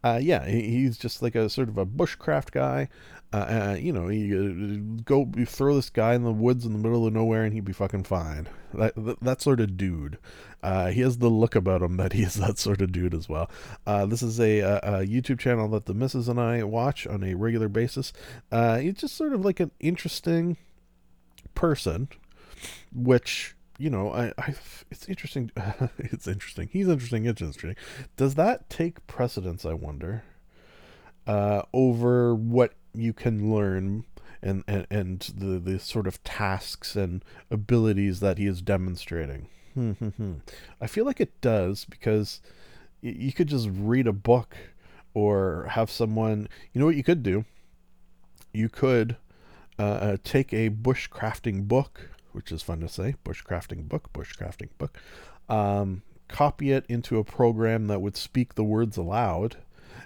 Uh, 0.05 0.21
yeah, 0.23 0.47
he, 0.47 0.63
he's 0.63 0.99
just 0.99 1.23
like 1.23 1.35
a 1.35 1.49
sort 1.49 1.69
of 1.69 1.79
a 1.79 1.87
bushcraft 1.87 2.51
guy. 2.51 2.89
Uh, 3.33 3.37
uh, 3.73 3.77
you 3.79 3.93
know, 3.93 4.09
you 4.09 4.79
go 5.05 5.31
you 5.37 5.47
throw 5.47 5.75
this 5.75 5.91
guy 5.91 6.15
in 6.15 6.23
the 6.23 6.33
woods 6.33 6.65
in 6.65 6.73
the 6.73 6.79
middle 6.79 7.07
of 7.07 7.13
nowhere 7.13 7.45
and 7.45 7.53
he'd 7.55 7.65
be 7.65 7.73
fucking 7.73 8.05
fine. 8.05 8.49
That 8.75 8.95
that, 8.97 9.21
that 9.21 9.43
sort 9.43 9.61
of 9.61 9.77
dude. 9.77 10.19
Uh, 10.63 10.89
he 10.89 11.01
has 11.01 11.19
the 11.19 11.29
look 11.29 11.55
about 11.55 11.83
him 11.83 11.97
that 11.97 12.13
he 12.13 12.23
is 12.23 12.35
that 12.35 12.59
sort 12.59 12.81
of 12.81 12.93
dude 12.93 13.15
as 13.15 13.29
well. 13.29 13.51
this 13.87 14.23
is 14.23 14.41
a, 14.41 14.61
a, 14.61 14.77
a, 14.77 15.07
YouTube 15.07 15.39
channel 15.39 15.69
that 15.69 15.87
the 15.87 15.95
missus 15.95 16.29
and 16.29 16.41
I 16.41 16.63
watch 16.65 17.07
on 17.07 17.23
a 17.23 17.35
regular 17.35 17.69
basis. 17.69 18.13
it's 18.51 19.01
just 19.01 19.17
sort 19.17 19.33
of 19.33 19.45
like 19.45 19.61
an 19.61 19.71
interesting 19.81 20.57
person, 21.55 22.09
which 22.95 23.55
you 23.79 23.91
know, 23.91 24.11
I, 24.11 24.33
I 24.39 24.55
it's 24.91 25.09
interesting. 25.09 25.51
it's 25.99 26.27
interesting. 26.27 26.69
He's 26.73 26.89
interesting. 26.89 27.27
It's 27.27 27.43
interesting. 27.43 27.77
Does 28.17 28.35
that 28.35 28.71
take 28.71 29.07
precedence? 29.07 29.65
I 29.65 29.75
wonder. 29.75 30.25
Uh, 31.27 31.63
over 31.73 32.35
what 32.35 32.75
you 32.95 33.13
can 33.13 33.53
learn 33.53 34.05
and, 34.43 34.63
and 34.67 34.87
and 34.91 35.21
the 35.37 35.59
the 35.59 35.79
sort 35.79 36.07
of 36.07 36.23
tasks 36.25 36.97
and 36.97 37.25
abilities 37.51 38.21
that 38.21 38.39
he 38.39 38.47
is 38.47 38.63
demonstrating. 38.63 39.49
I 40.81 40.87
feel 40.87 41.05
like 41.05 41.21
it 41.21 41.39
does 41.41 41.85
because 41.85 42.41
you 43.03 43.33
could 43.33 43.49
just 43.49 43.69
read 43.71 44.07
a 44.07 44.13
book 44.13 44.57
or 45.15 45.67
have 45.71 45.91
someone. 45.91 46.49
You 46.73 46.81
know 46.81 46.87
what 46.87 46.97
you 46.97 47.05
could 47.05 47.23
do? 47.23 47.45
You 48.53 48.69
could 48.69 49.17
uh, 49.79 49.83
uh, 49.83 50.17
take 50.25 50.53
a 50.55 50.71
bushcrafting 50.71 51.69
book, 51.69 52.11
which 52.37 52.53
is 52.53 52.63
fun 52.63 52.81
to 52.81 52.89
say, 52.89 53.15
bushcrafting 53.25 53.89
book, 53.89 54.13
bushcrafting 54.13 54.69
book, 54.77 54.99
um, 55.49 56.03
copy 56.29 56.71
it 56.71 56.85
into 56.87 57.19
a 57.19 57.25
program 57.25 57.87
that 57.87 58.01
would 58.03 58.17
speak 58.17 58.55
the 58.55 58.63
words 58.63 58.99
aloud, 58.99 59.57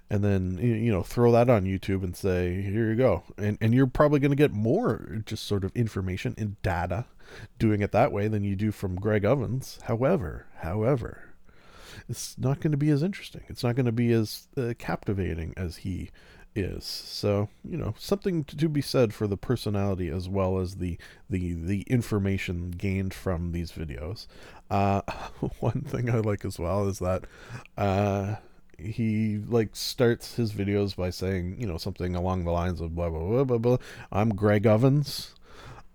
and 0.08 0.22
then 0.22 0.56
you 0.58 0.92
know 0.92 1.02
throw 1.02 1.32
that 1.32 1.50
on 1.50 1.64
YouTube 1.64 2.04
and 2.04 2.16
say, 2.16 2.62
here 2.62 2.88
you 2.88 2.96
go, 2.96 3.24
and 3.36 3.58
and 3.60 3.74
you're 3.74 3.88
probably 3.88 4.20
going 4.20 4.30
to 4.30 4.36
get 4.36 4.52
more 4.52 5.22
just 5.26 5.44
sort 5.44 5.64
of 5.64 5.74
information 5.74 6.34
and 6.38 6.62
data 6.62 7.04
doing 7.58 7.82
it 7.82 7.90
that 7.90 8.12
way 8.12 8.28
than 8.28 8.44
you 8.44 8.54
do 8.54 8.70
from 8.70 8.94
Greg 8.94 9.24
Ovens. 9.24 9.80
However, 9.84 10.46
however. 10.58 11.24
It's 12.08 12.38
not 12.38 12.60
going 12.60 12.70
to 12.70 12.78
be 12.78 12.90
as 12.90 13.02
interesting. 13.02 13.42
It's 13.48 13.62
not 13.62 13.76
going 13.76 13.86
to 13.86 13.92
be 13.92 14.12
as 14.12 14.48
uh, 14.56 14.74
captivating 14.78 15.52
as 15.56 15.78
he 15.78 16.10
is. 16.54 16.84
So 16.84 17.48
you 17.64 17.76
know 17.76 17.94
something 17.98 18.44
to 18.44 18.68
be 18.68 18.80
said 18.80 19.14
for 19.14 19.26
the 19.26 19.36
personality 19.36 20.08
as 20.08 20.28
well 20.28 20.58
as 20.58 20.76
the 20.76 20.98
the 21.28 21.54
the 21.54 21.82
information 21.82 22.70
gained 22.70 23.14
from 23.14 23.52
these 23.52 23.72
videos. 23.72 24.26
Uh, 24.70 25.02
one 25.60 25.82
thing 25.82 26.10
I 26.10 26.18
like 26.18 26.44
as 26.44 26.58
well 26.58 26.88
is 26.88 26.98
that 26.98 27.24
uh, 27.76 28.36
he 28.78 29.38
like 29.46 29.76
starts 29.76 30.34
his 30.36 30.52
videos 30.52 30.96
by 30.96 31.10
saying 31.10 31.56
you 31.60 31.66
know 31.66 31.76
something 31.76 32.14
along 32.14 32.44
the 32.44 32.52
lines 32.52 32.80
of 32.80 32.94
blah 32.94 33.10
blah 33.10 33.20
blah 33.20 33.44
blah 33.44 33.58
blah. 33.58 33.76
I'm 34.10 34.30
Greg 34.34 34.66
Ovens. 34.66 35.34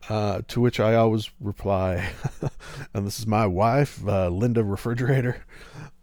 Uh, 0.07 0.41
to 0.47 0.61
which 0.61 0.79
I 0.79 0.93
always 0.95 1.31
reply, 1.39 2.09
and 2.93 3.07
this 3.07 3.19
is 3.19 3.25
my 3.25 3.47
wife, 3.47 4.07
uh, 4.07 4.29
Linda 4.29 4.63
Refrigerator. 4.63 5.43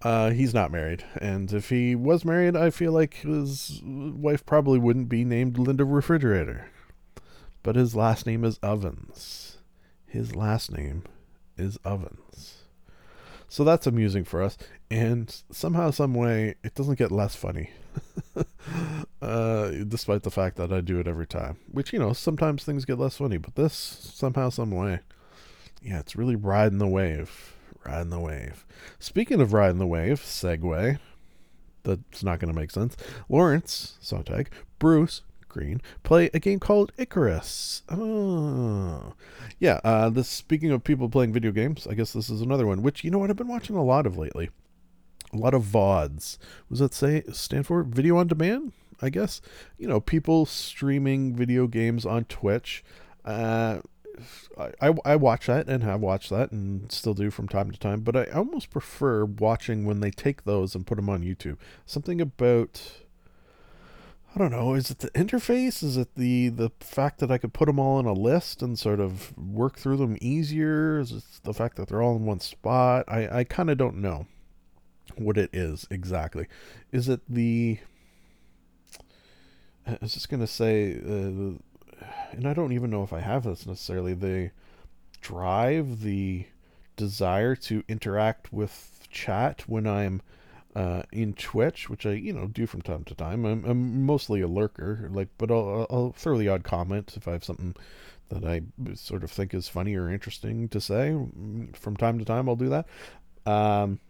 Uh, 0.02 0.30
he's 0.30 0.52
not 0.52 0.72
married, 0.72 1.04
and 1.20 1.52
if 1.52 1.68
he 1.68 1.94
was 1.94 2.24
married, 2.24 2.56
I 2.56 2.70
feel 2.70 2.90
like 2.90 3.14
his 3.18 3.80
wife 3.84 4.44
probably 4.44 4.80
wouldn't 4.80 5.08
be 5.08 5.24
named 5.24 5.56
Linda 5.56 5.84
Refrigerator. 5.84 6.66
But 7.62 7.76
his 7.76 7.94
last 7.94 8.26
name 8.26 8.44
is 8.44 8.58
Ovens. 8.58 9.58
His 10.06 10.34
last 10.34 10.72
name 10.72 11.04
is 11.56 11.78
Ovens. 11.84 12.61
So 13.52 13.64
that's 13.64 13.86
amusing 13.86 14.24
for 14.24 14.42
us, 14.42 14.56
and 14.90 15.30
somehow, 15.50 15.90
some 15.90 16.14
way, 16.14 16.54
it 16.64 16.74
doesn't 16.74 16.98
get 16.98 17.12
less 17.12 17.34
funny. 17.34 17.68
uh, 19.20 19.70
despite 19.86 20.22
the 20.22 20.30
fact 20.30 20.56
that 20.56 20.72
I 20.72 20.80
do 20.80 20.98
it 20.98 21.06
every 21.06 21.26
time, 21.26 21.58
which 21.70 21.92
you 21.92 21.98
know 21.98 22.14
sometimes 22.14 22.64
things 22.64 22.86
get 22.86 22.98
less 22.98 23.18
funny, 23.18 23.36
but 23.36 23.54
this 23.54 23.74
somehow, 23.74 24.48
some 24.48 24.70
way, 24.70 25.00
yeah, 25.82 26.00
it's 26.00 26.16
really 26.16 26.34
riding 26.34 26.78
the 26.78 26.88
wave 26.88 27.52
riding 27.84 28.08
the 28.08 28.20
wave. 28.20 28.64
Speaking 28.98 29.42
of 29.42 29.52
riding 29.52 29.78
the 29.78 29.86
wave, 29.86 30.22
segue. 30.22 30.98
That's 31.82 32.22
not 32.22 32.38
going 32.38 32.52
to 32.52 32.58
make 32.58 32.70
sense. 32.70 32.96
Lawrence 33.28 33.98
Sonntag, 34.00 34.46
Bruce 34.78 35.20
Greene 35.52 35.82
play 36.02 36.30
a 36.32 36.40
game 36.40 36.58
called 36.58 36.92
Icarus. 36.96 37.82
Oh, 37.88 39.14
yeah. 39.58 39.80
Uh, 39.84 40.08
this 40.10 40.28
speaking 40.28 40.70
of 40.70 40.82
people 40.82 41.08
playing 41.08 41.32
video 41.32 41.52
games, 41.52 41.86
I 41.86 41.94
guess 41.94 42.12
this 42.12 42.30
is 42.30 42.40
another 42.40 42.66
one. 42.66 42.82
Which 42.82 43.04
you 43.04 43.10
know 43.10 43.18
what 43.18 43.30
I've 43.30 43.36
been 43.36 43.48
watching 43.48 43.76
a 43.76 43.84
lot 43.84 44.06
of 44.06 44.16
lately. 44.16 44.50
A 45.32 45.36
lot 45.36 45.54
of 45.54 45.64
VODs. 45.64 46.38
Was 46.68 46.78
that 46.80 46.94
say 46.94 47.22
stand 47.32 47.66
for 47.66 47.82
video 47.82 48.16
on 48.16 48.26
demand? 48.26 48.72
I 49.00 49.10
guess 49.10 49.40
you 49.78 49.88
know 49.88 50.00
people 50.00 50.46
streaming 50.46 51.34
video 51.36 51.66
games 51.66 52.06
on 52.06 52.24
Twitch. 52.24 52.84
Uh, 53.24 53.80
I, 54.80 54.94
I 55.04 55.16
watch 55.16 55.46
that 55.46 55.68
and 55.68 55.82
have 55.82 56.00
watched 56.00 56.30
that 56.30 56.52
and 56.52 56.90
still 56.92 57.14
do 57.14 57.30
from 57.30 57.48
time 57.48 57.70
to 57.70 57.78
time, 57.78 58.00
but 58.00 58.16
I 58.16 58.24
almost 58.26 58.70
prefer 58.70 59.24
watching 59.24 59.84
when 59.84 60.00
they 60.00 60.10
take 60.10 60.44
those 60.44 60.74
and 60.74 60.86
put 60.86 60.96
them 60.96 61.08
on 61.08 61.22
YouTube. 61.22 61.56
Something 61.86 62.20
about 62.20 63.02
I 64.34 64.38
don't 64.38 64.50
know, 64.50 64.74
is 64.74 64.90
it 64.90 65.00
the 65.00 65.10
interface? 65.10 65.82
Is 65.82 65.96
it 65.98 66.14
the 66.16 66.48
the 66.48 66.70
fact 66.80 67.18
that 67.18 67.30
I 67.30 67.36
could 67.38 67.52
put 67.52 67.66
them 67.66 67.78
all 67.78 68.00
in 68.00 68.06
a 68.06 68.14
list 68.14 68.62
and 68.62 68.78
sort 68.78 68.98
of 68.98 69.36
work 69.36 69.76
through 69.78 69.98
them 69.98 70.16
easier? 70.20 70.98
Is 71.00 71.12
it 71.12 71.24
the 71.42 71.52
fact 71.52 71.76
that 71.76 71.88
they're 71.88 72.02
all 72.02 72.16
in 72.16 72.24
one 72.24 72.40
spot? 72.40 73.04
I 73.08 73.40
I 73.40 73.44
kind 73.44 73.68
of 73.70 73.76
don't 73.76 73.96
know 73.96 74.26
what 75.16 75.36
it 75.36 75.50
is 75.52 75.86
exactly. 75.90 76.46
Is 76.92 77.08
it 77.08 77.20
the 77.28 77.78
I 79.86 79.98
was 80.00 80.14
just 80.14 80.30
gonna 80.30 80.46
say 80.46 80.94
uh, 80.94 81.58
and 82.32 82.46
I 82.46 82.54
don't 82.54 82.72
even 82.72 82.90
know 82.90 83.02
if 83.02 83.12
I 83.12 83.20
have 83.20 83.44
this 83.44 83.66
necessarily, 83.66 84.14
the 84.14 84.50
drive, 85.20 86.00
the 86.00 86.46
desire 86.96 87.54
to 87.56 87.84
interact 87.88 88.52
with 88.52 89.06
chat 89.10 89.68
when 89.68 89.86
I'm 89.86 90.22
uh, 90.74 91.02
in 91.12 91.34
Twitch, 91.34 91.90
which 91.90 92.06
I 92.06 92.12
you 92.12 92.32
know 92.32 92.46
do 92.46 92.66
from 92.66 92.82
time 92.82 93.04
to 93.04 93.14
time. 93.14 93.44
I'm, 93.44 93.64
I'm 93.64 94.06
mostly 94.06 94.40
a 94.40 94.48
lurker, 94.48 95.08
like, 95.12 95.28
but 95.38 95.50
I'll, 95.50 95.86
I'll 95.90 96.12
throw 96.12 96.38
the 96.38 96.48
odd 96.48 96.64
comment 96.64 97.14
if 97.16 97.28
I 97.28 97.32
have 97.32 97.44
something 97.44 97.74
that 98.30 98.44
I 98.44 98.62
sort 98.94 99.24
of 99.24 99.30
think 99.30 99.52
is 99.52 99.68
funny 99.68 99.94
or 99.94 100.10
interesting 100.10 100.68
to 100.70 100.80
say. 100.80 101.16
From 101.74 101.96
time 101.96 102.18
to 102.18 102.24
time, 102.24 102.48
I'll 102.48 102.56
do 102.56 102.70
that. 102.70 102.86
Um, 103.44 104.00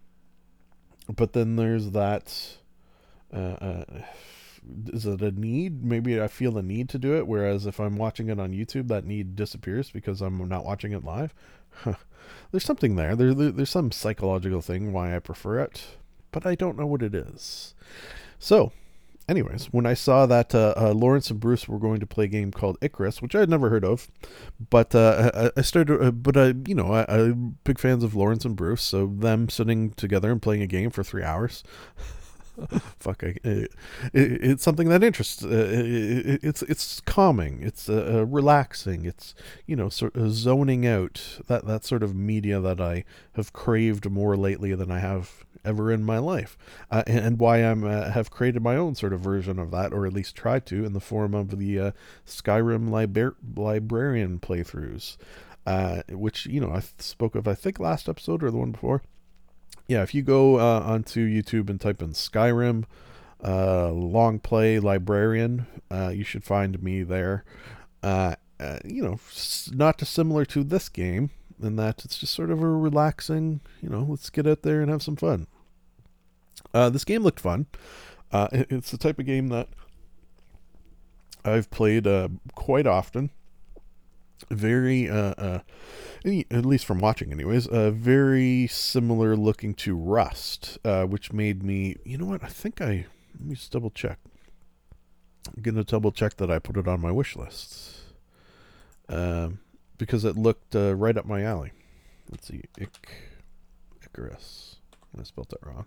but 1.14 1.32
then 1.32 1.56
there's 1.56 1.90
that. 1.90 2.56
Uh, 3.32 3.36
uh, 3.36 3.84
is 4.92 5.06
it 5.06 5.22
a 5.22 5.32
need? 5.32 5.82
Maybe 5.84 6.20
I 6.20 6.28
feel 6.28 6.52
the 6.52 6.62
need 6.62 6.88
to 6.90 6.98
do 6.98 7.16
it. 7.16 7.26
Whereas 7.26 7.66
if 7.66 7.80
I'm 7.80 7.96
watching 7.96 8.28
it 8.28 8.38
on 8.38 8.52
YouTube, 8.52 8.88
that 8.88 9.04
need 9.04 9.34
disappears 9.34 9.90
because 9.90 10.20
I'm 10.20 10.48
not 10.48 10.64
watching 10.64 10.92
it 10.92 11.02
live. 11.02 11.34
there's 12.52 12.64
something 12.64 12.94
there. 12.94 13.16
there. 13.16 13.34
There's 13.34 13.70
some 13.70 13.90
psychological 13.90 14.60
thing 14.60 14.92
why 14.92 15.16
I 15.16 15.18
prefer 15.18 15.58
it, 15.60 15.84
but 16.32 16.46
I 16.46 16.54
don't 16.54 16.78
know 16.78 16.86
what 16.86 17.02
it 17.02 17.14
is. 17.14 17.74
So, 18.38 18.72
anyways, 19.28 19.66
when 19.66 19.86
I 19.86 19.94
saw 19.94 20.26
that 20.26 20.54
uh, 20.54 20.74
uh, 20.76 20.92
Lawrence 20.92 21.30
and 21.30 21.38
Bruce 21.38 21.68
were 21.68 21.78
going 21.78 22.00
to 22.00 22.06
play 22.06 22.24
a 22.24 22.28
game 22.28 22.50
called 22.50 22.78
Icarus, 22.80 23.22
which 23.22 23.34
I 23.34 23.40
had 23.40 23.50
never 23.50 23.70
heard 23.70 23.84
of, 23.84 24.08
but 24.70 24.94
uh, 24.94 25.30
I, 25.34 25.60
I, 25.60 25.62
started, 25.62 26.02
uh, 26.02 26.10
but 26.10 26.36
I, 26.36 26.54
you 26.66 26.74
know, 26.74 26.92
I, 26.92 27.04
am 27.08 27.58
big 27.64 27.78
fans 27.78 28.02
of 28.02 28.14
Lawrence 28.14 28.44
and 28.44 28.56
Bruce, 28.56 28.82
so 28.82 29.06
them 29.06 29.48
sitting 29.48 29.90
together 29.90 30.32
and 30.32 30.42
playing 30.42 30.62
a 30.62 30.66
game 30.66 30.90
for 30.90 31.04
three 31.04 31.22
hours. 31.22 31.62
fuck, 32.98 33.24
I, 33.24 33.34
it, 33.44 33.72
it, 34.12 34.44
it's 34.44 34.62
something 34.62 34.88
that 34.88 35.02
interests. 35.02 35.44
Uh, 35.44 35.70
it, 35.72 36.40
it's 36.42 36.62
it's 36.62 37.00
calming. 37.00 37.62
It's 37.62 37.88
uh, 37.88 38.18
uh, 38.18 38.26
relaxing. 38.26 39.04
It's 39.04 39.34
you 39.66 39.76
know 39.76 39.88
sort 39.88 40.16
of 40.16 40.32
zoning 40.32 40.86
out. 40.86 41.40
That 41.46 41.66
that 41.66 41.84
sort 41.84 42.02
of 42.02 42.14
media 42.14 42.60
that 42.60 42.80
I 42.80 43.04
have 43.34 43.52
craved 43.52 44.10
more 44.10 44.36
lately 44.36 44.74
than 44.74 44.90
I 44.90 44.98
have 44.98 45.44
ever 45.64 45.90
in 45.90 46.04
my 46.04 46.18
life, 46.18 46.58
uh, 46.90 47.02
and, 47.06 47.38
why 47.38 47.58
I'm 47.58 47.84
uh, 47.84 48.10
have 48.10 48.30
created 48.30 48.62
my 48.62 48.76
own 48.76 48.94
sort 48.94 49.12
of 49.12 49.20
version 49.20 49.58
of 49.58 49.70
that, 49.70 49.92
or 49.92 50.06
at 50.06 50.12
least 50.12 50.34
tried 50.34 50.66
to, 50.66 50.84
in 50.84 50.92
the 50.92 51.00
form 51.00 51.34
of 51.34 51.58
the 51.58 51.78
uh, 51.78 51.90
Skyrim 52.26 52.90
librarian 52.90 54.38
playthroughs, 54.40 55.16
uh, 55.66 56.02
which 56.10 56.46
you 56.46 56.60
know 56.60 56.72
I 56.72 56.82
spoke 56.98 57.34
of 57.34 57.48
I 57.48 57.54
think 57.54 57.78
last 57.80 58.08
episode 58.08 58.42
or 58.42 58.50
the 58.50 58.58
one 58.58 58.72
before. 58.72 59.02
Yeah, 59.92 60.02
if 60.02 60.14
you 60.14 60.22
go 60.22 60.58
uh, 60.58 60.80
onto 60.80 61.28
YouTube 61.28 61.68
and 61.68 61.78
type 61.78 62.00
in 62.00 62.12
Skyrim 62.12 62.84
uh, 63.44 63.90
long 63.90 64.38
play 64.38 64.78
librarian, 64.78 65.66
uh, 65.90 66.08
you 66.08 66.24
should 66.24 66.44
find 66.44 66.82
me 66.82 67.02
there. 67.02 67.44
Uh, 68.02 68.36
uh, 68.58 68.78
you 68.86 69.02
know, 69.02 69.20
not 69.70 69.98
dissimilar 69.98 70.46
to 70.46 70.64
this 70.64 70.88
game 70.88 71.28
in 71.62 71.76
that 71.76 72.06
it's 72.06 72.16
just 72.16 72.32
sort 72.32 72.50
of 72.50 72.62
a 72.62 72.66
relaxing, 72.66 73.60
you 73.82 73.90
know, 73.90 74.06
let's 74.08 74.30
get 74.30 74.46
out 74.46 74.62
there 74.62 74.80
and 74.80 74.90
have 74.90 75.02
some 75.02 75.14
fun. 75.16 75.46
This 76.72 77.04
game 77.04 77.22
looked 77.22 77.40
fun. 77.40 77.66
It's 78.32 78.92
the 78.92 78.96
type 78.96 79.18
of 79.18 79.26
game 79.26 79.48
that 79.48 79.68
I've 81.44 81.70
played 81.70 82.08
quite 82.54 82.86
often. 82.86 83.28
Very, 84.50 85.08
uh, 85.08 85.34
uh, 85.38 85.58
at 86.24 86.66
least 86.66 86.84
from 86.84 86.98
watching, 86.98 87.32
anyways, 87.32 87.66
uh, 87.68 87.90
very 87.90 88.66
similar 88.66 89.36
looking 89.36 89.74
to 89.74 89.96
Rust, 89.96 90.78
uh, 90.84 91.04
which 91.04 91.32
made 91.32 91.62
me, 91.62 91.96
you 92.04 92.18
know 92.18 92.26
what? 92.26 92.42
I 92.42 92.48
think 92.48 92.80
I 92.80 93.06
let 93.38 93.48
me 93.48 93.54
just 93.54 93.72
double 93.72 93.90
check. 93.90 94.18
I'm 95.48 95.62
gonna 95.62 95.84
double 95.84 96.12
check 96.12 96.36
that 96.36 96.50
I 96.50 96.58
put 96.58 96.76
it 96.76 96.86
on 96.86 97.00
my 97.00 97.10
wish 97.10 97.36
list, 97.36 98.00
um, 99.08 99.60
because 99.98 100.24
it 100.24 100.36
looked 100.36 100.76
uh, 100.76 100.94
right 100.94 101.16
up 101.16 101.26
my 101.26 101.42
alley. 101.42 101.72
Let's 102.30 102.48
see, 102.48 102.62
Ic- 102.78 103.08
Icarus. 104.04 104.76
I 105.18 105.22
spelled 105.24 105.50
that 105.50 105.66
wrong. 105.66 105.86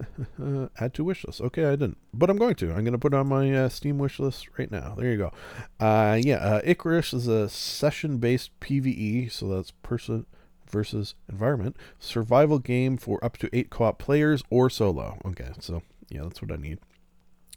Add 0.78 0.94
to 0.94 1.04
wish 1.04 1.24
list. 1.24 1.40
Okay, 1.40 1.64
I 1.64 1.70
didn't, 1.72 1.98
but 2.14 2.30
I'm 2.30 2.36
going 2.36 2.54
to. 2.56 2.70
I'm 2.70 2.84
going 2.84 2.92
to 2.92 2.98
put 2.98 3.14
on 3.14 3.28
my 3.28 3.52
uh, 3.54 3.68
Steam 3.68 3.98
wish 3.98 4.18
list 4.18 4.48
right 4.58 4.70
now. 4.70 4.94
There 4.96 5.10
you 5.10 5.18
go. 5.18 5.32
Uh, 5.80 6.18
yeah, 6.20 6.36
uh, 6.36 6.60
Icarus 6.64 7.12
is 7.12 7.28
a 7.28 7.48
session-based 7.48 8.58
PVE, 8.60 9.30
so 9.30 9.48
that's 9.48 9.70
person 9.82 10.26
versus 10.70 11.14
environment 11.30 11.76
survival 11.98 12.58
game 12.58 12.96
for 12.96 13.22
up 13.22 13.36
to 13.36 13.50
eight 13.52 13.68
co-op 13.70 13.98
players 13.98 14.42
or 14.50 14.70
solo. 14.70 15.18
Okay, 15.24 15.50
so 15.60 15.82
yeah, 16.08 16.22
that's 16.22 16.40
what 16.40 16.52
I 16.52 16.56
need 16.56 16.78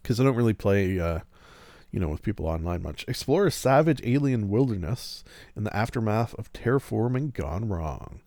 because 0.02 0.20
I 0.20 0.24
don't 0.24 0.36
really 0.36 0.54
play. 0.54 1.00
Uh, 1.00 1.20
you 1.92 2.02
know, 2.02 2.10
with 2.10 2.22
people 2.22 2.46
online 2.46 2.84
much. 2.84 3.06
Explore 3.08 3.48
a 3.48 3.52
savage 3.52 4.02
alien 4.04 4.50
wilderness 4.50 5.24
in 5.56 5.64
the 5.64 5.74
aftermath 5.74 6.34
of 6.34 6.52
terraforming 6.52 7.34
gone 7.34 7.70
wrong. 7.70 8.20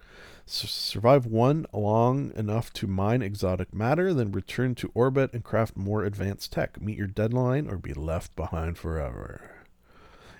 Survive 0.50 1.26
one 1.26 1.66
long 1.72 2.32
enough 2.34 2.72
to 2.72 2.86
mine 2.86 3.20
exotic 3.20 3.74
matter, 3.74 4.14
then 4.14 4.32
return 4.32 4.74
to 4.76 4.90
orbit 4.94 5.32
and 5.34 5.44
craft 5.44 5.76
more 5.76 6.04
advanced 6.04 6.52
tech. 6.52 6.80
Meet 6.80 6.96
your 6.96 7.06
deadline 7.06 7.68
or 7.68 7.76
be 7.76 7.92
left 7.92 8.34
behind 8.34 8.78
forever. 8.78 9.42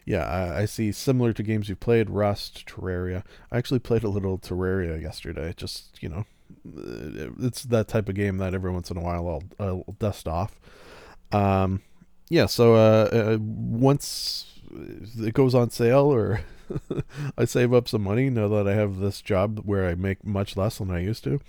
Yeah, 0.06 0.24
I, 0.24 0.60
I 0.60 0.64
see 0.64 0.92
similar 0.92 1.34
to 1.34 1.42
games 1.42 1.68
you've 1.68 1.80
played, 1.80 2.08
Rust, 2.08 2.66
Terraria. 2.66 3.22
I 3.52 3.58
actually 3.58 3.80
played 3.80 4.02
a 4.02 4.08
little 4.08 4.38
Terraria 4.38 5.00
yesterday. 5.00 5.52
Just, 5.54 6.02
you 6.02 6.08
know, 6.08 6.24
uh, 6.66 7.30
it's 7.40 7.64
that 7.64 7.88
type 7.88 8.08
of 8.08 8.14
game 8.14 8.38
that 8.38 8.54
every 8.54 8.70
once 8.70 8.90
in 8.90 8.96
a 8.96 9.02
while 9.02 9.28
I'll, 9.28 9.42
I'll 9.66 9.96
dust 9.98 10.26
off. 10.26 10.58
Um, 11.32 11.82
yeah, 12.30 12.46
so 12.46 12.74
uh, 12.74 13.08
uh, 13.12 13.38
once 13.40 14.60
it 15.18 15.34
goes 15.34 15.54
on 15.54 15.68
sale 15.68 16.12
or 16.12 16.40
I 17.38 17.44
save 17.44 17.72
up 17.72 17.88
some 17.88 18.02
money 18.02 18.30
now 18.30 18.48
that 18.48 18.68
I 18.68 18.74
have 18.74 18.98
this 18.98 19.20
job 19.20 19.60
where 19.64 19.86
I 19.86 19.94
make 19.94 20.24
much 20.24 20.56
less 20.56 20.78
than 20.78 20.90
I 20.90 21.00
used 21.00 21.24
to, 21.24 21.40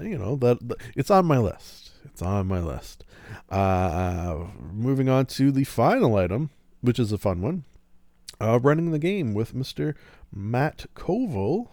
you 0.00 0.18
know, 0.18 0.36
that, 0.36 0.68
that 0.68 0.78
it's 0.96 1.10
on 1.10 1.26
my 1.26 1.38
list. 1.38 1.92
It's 2.04 2.22
on 2.22 2.46
my 2.46 2.60
list. 2.60 3.04
Uh, 3.50 4.46
moving 4.72 5.08
on 5.08 5.26
to 5.26 5.50
the 5.50 5.64
final 5.64 6.16
item, 6.16 6.50
which 6.80 6.98
is 6.98 7.12
a 7.12 7.18
fun 7.18 7.42
one. 7.42 7.64
Uh, 8.40 8.58
running 8.62 8.92
the 8.92 8.98
game 8.98 9.34
with 9.34 9.54
Mr. 9.54 9.94
Matt 10.32 10.86
Colville. 10.94 11.70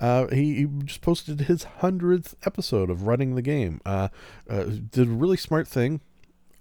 Uh, 0.00 0.26
he, 0.28 0.54
he 0.56 0.66
just 0.84 1.00
posted 1.00 1.42
his 1.42 1.64
hundredth 1.64 2.34
episode 2.44 2.90
of 2.90 3.06
running 3.06 3.34
the 3.34 3.42
game. 3.42 3.80
Uh, 3.86 4.08
uh, 4.50 4.64
did 4.64 5.08
a 5.08 5.12
really 5.12 5.36
smart 5.36 5.66
thing 5.68 6.00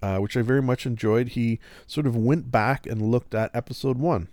uh, 0.02 0.18
which 0.18 0.36
I 0.36 0.42
very 0.42 0.62
much 0.62 0.86
enjoyed. 0.86 1.30
He 1.30 1.60
sort 1.88 2.08
of 2.08 2.16
went 2.16 2.52
back 2.52 2.86
and 2.86 3.12
looked 3.12 3.36
at 3.36 3.56
episode 3.56 3.98
one. 3.98 4.28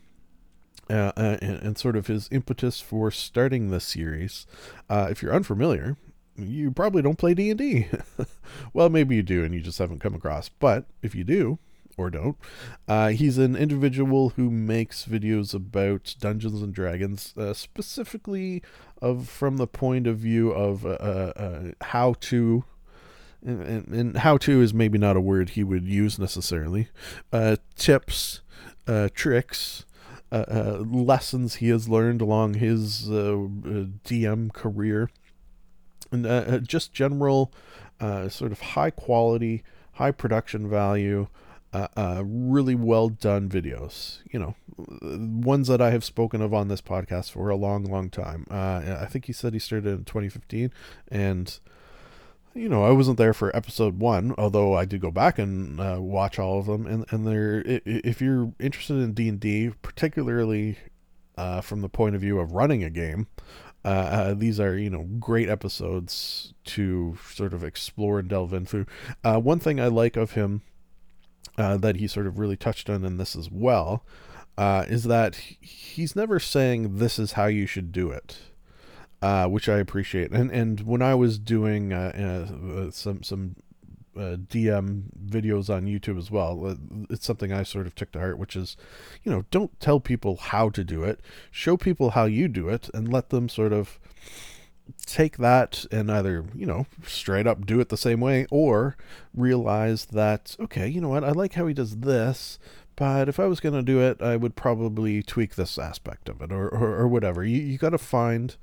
Uh, 0.91 1.13
uh, 1.17 1.37
and, 1.43 1.63
and 1.63 1.79
sort 1.79 1.97
of 1.97 2.07
his 2.07 2.29
impetus 2.33 2.81
for 2.81 3.11
starting 3.11 3.71
this 3.71 3.85
series. 3.85 4.47
Uh, 4.89 5.09
if 5.11 5.23
you're 5.23 5.35
unfamiliar, 5.35 5.97
you 6.37 6.71
probably 6.71 7.03
don't 7.03 7.19
play 7.19 7.35
D&D. 7.35 7.89
well, 8.73 8.89
maybe 8.89 9.17
you 9.17 9.23
do 9.23 9.45
and 9.45 9.53
you 9.53 9.61
just 9.61 9.79
haven't 9.79 10.01
come 10.01 10.15
across. 10.15 10.49
But 10.49 10.87
if 11.03 11.15
you 11.15 11.25
do, 11.25 11.59
or 11.99 12.09
don't, 12.09 12.39
uh, 12.87 13.09
he's 13.09 13.37
an 13.37 13.55
individual 13.55 14.31
who 14.31 14.51
makes 14.51 15.05
videos 15.05 15.53
about 15.53 16.15
Dungeons 16.21 16.63
and 16.63 16.73
Dragons, 16.73 17.35
uh, 17.37 17.53
specifically 17.53 18.63
of 19.03 19.29
from 19.29 19.59
the 19.59 19.67
point 19.67 20.07
of 20.07 20.17
view 20.17 20.53
of 20.53 20.85
how 21.83 22.15
to 22.21 22.65
and, 23.45 23.63
and, 23.63 23.89
and 23.89 24.17
how 24.19 24.37
to 24.39 24.61
is 24.61 24.75
maybe 24.75 24.99
not 24.99 25.17
a 25.17 25.21
word 25.21 25.51
he 25.51 25.65
would 25.65 25.87
use 25.87 26.19
necessarily. 26.19 26.89
Uh, 27.33 27.57
tips, 27.77 28.41
uh, 28.87 29.09
tricks, 29.15 29.85
uh, 30.31 30.45
uh, 30.49 30.85
lessons 30.87 31.57
he 31.57 31.69
has 31.69 31.89
learned 31.89 32.21
along 32.21 32.55
his 32.55 33.11
uh, 33.11 33.15
uh, 33.15 33.87
DM 34.05 34.53
career, 34.53 35.11
and 36.11 36.69
just 36.69 36.93
general 36.93 37.53
uh, 38.01 38.29
sort 38.29 38.53
of 38.53 38.61
high 38.61 38.91
quality, 38.91 39.63
high 39.95 40.11
production 40.11 40.69
value. 40.69 41.29
Really 41.73 42.75
well 42.75 43.09
done 43.09 43.49
videos, 43.49 44.19
you 44.31 44.39
know, 44.39 44.55
ones 44.79 45.69
that 45.69 45.81
I 45.81 45.91
have 45.91 46.05
spoken 46.05 46.41
of 46.43 46.53
on 46.53 46.69
this 46.69 46.81
podcast 46.81 47.31
for 47.31 47.49
a 47.51 47.57
long, 47.57 47.85
long 47.85 48.11
time. 48.11 48.47
Uh, 48.51 48.99
I 49.01 49.07
think 49.07 49.27
he 49.27 49.33
said 49.33 49.53
he 49.53 49.59
started 49.59 49.87
in 49.87 50.05
2015, 50.05 50.73
and 51.11 51.59
you 52.59 52.69
know, 52.69 52.85
I 52.85 52.91
wasn't 52.91 53.19
there 53.19 53.33
for 53.35 53.55
episode 53.57 53.99
one, 53.99 54.35
although 54.37 54.75
I 54.75 54.85
did 54.85 55.01
go 55.01 55.11
back 55.11 55.39
and 55.39 55.81
uh, 55.81 55.99
watch 56.01 56.39
all 56.39 56.59
of 56.59 56.67
them. 56.67 56.87
And 56.87 57.05
and 57.11 57.29
i- 57.29 57.81
if 57.87 58.21
you're 58.21 58.53
interested 58.59 58.95
in 58.97 59.13
D 59.15 59.29
and 59.29 59.39
D, 59.41 59.71
particularly 59.83 60.79
uh, 61.37 61.61
from 61.61 61.81
the 61.83 61.89
point 61.89 62.15
of 62.15 62.21
view 62.21 62.39
of 62.41 62.53
running 62.53 62.83
a 62.83 62.91
game, 62.91 63.29
uh, 63.85 63.89
uh, 63.89 64.35
these 64.35 64.59
are 64.59 64.77
you 64.77 64.91
know 64.91 65.05
great 65.21 65.49
episodes 65.49 66.53
to 66.65 67.17
sort 67.31 67.55
of 67.55 67.63
explore 67.63 68.19
and 68.19 68.29
delve 68.29 68.53
into. 68.53 68.87
Uh, 69.23 69.39
one 69.39 69.61
thing 69.61 69.81
I 69.81 69.87
like 69.87 70.17
of 70.17 70.33
him 70.33 70.63
uh, 71.57 71.77
that 71.79 71.97
he 71.97 72.07
sort 72.09 72.27
of 72.27 72.39
really 72.39 72.57
touched 72.57 72.91
on 72.91 73.05
in 73.05 73.17
this 73.19 73.37
as 73.37 73.51
well 73.51 74.05
is 74.89 75.05
that 75.05 75.37
he's 75.61 76.17
never 76.17 76.41
saying 76.41 76.97
this 76.99 77.19
is 77.19 77.33
how 77.33 77.47
you 77.47 77.67
should 77.67 77.93
do 77.93 78.11
it 78.11 78.39
uh, 79.23 79.47
which 79.47 79.69
I 79.69 79.79
appreciate. 79.79 80.31
And 80.31 80.51
and 80.51 80.81
when 80.81 81.03
I 81.03 81.15
was 81.15 81.39
doing 81.39 81.93
uh, 81.93 82.49
uh, 82.87 82.91
some 82.91 83.23
some 83.23 83.57
uh, 84.17 84.37
DM 84.37 85.05
videos 85.27 85.73
on 85.73 85.87
YouTube 85.87 86.19
as 86.19 86.31
well, 86.31 86.67
uh, 86.67 86.75
it's 87.11 87.27
something 87.27 87.53
I 87.53 87.63
sort 87.63 87.87
of 87.87 87.95
took 87.95 88.13
to 88.13 88.19
heart, 88.19 88.39
which 88.39 88.57
is, 88.57 88.77
you 89.23 89.31
know, 89.31 89.45
don't 89.51 89.79
tell 89.81 90.01
people 90.01 90.37
how 90.37 90.71
to 90.71 90.85
do 90.85 91.05
it, 91.05 91.21
show 91.51 91.77
people 91.77 92.11
how 92.11 92.25
you 92.25 92.49
do 92.49 92.69
it, 92.69 92.91
and 92.95 93.13
let 93.13 93.31
them 93.31 93.49
sort 93.49 93.73
of 93.73 93.99
take 95.05 95.37
that 95.37 95.85
and 95.93 96.11
either 96.11 96.47
you 96.55 96.65
know 96.65 96.87
straight 97.07 97.47
up 97.47 97.67
do 97.67 97.79
it 97.79 97.91
the 97.91 97.97
same 97.97 98.21
way 98.21 98.47
or 98.51 98.97
realize 99.35 100.07
that 100.07 100.57
okay 100.59 100.89
you 100.89 100.99
know 100.99 101.11
what? 101.11 101.23
I 101.23 101.33
like 101.33 101.55
how 101.55 101.67
he 101.67 101.75
does 101.75 101.99
this 101.99 102.59
but 102.97 103.29
if 103.29 103.39
i 103.39 103.45
was 103.45 103.61
going 103.61 103.75
to 103.75 103.83
do 103.83 104.01
it 104.01 104.23
i 104.23 104.35
would 104.35 104.57
probably 104.57 105.23
tweak 105.23 105.57
this 105.57 105.77
aspect 105.77 106.27
of 106.31 106.41
it 106.41 106.51
or 106.51 106.71
or, 106.71 106.97
or 107.01 107.07
whatever. 107.07 107.45
You, 107.45 107.61
you 107.61 107.77
got 107.77 107.91
to 107.91 107.99
find 107.99 108.57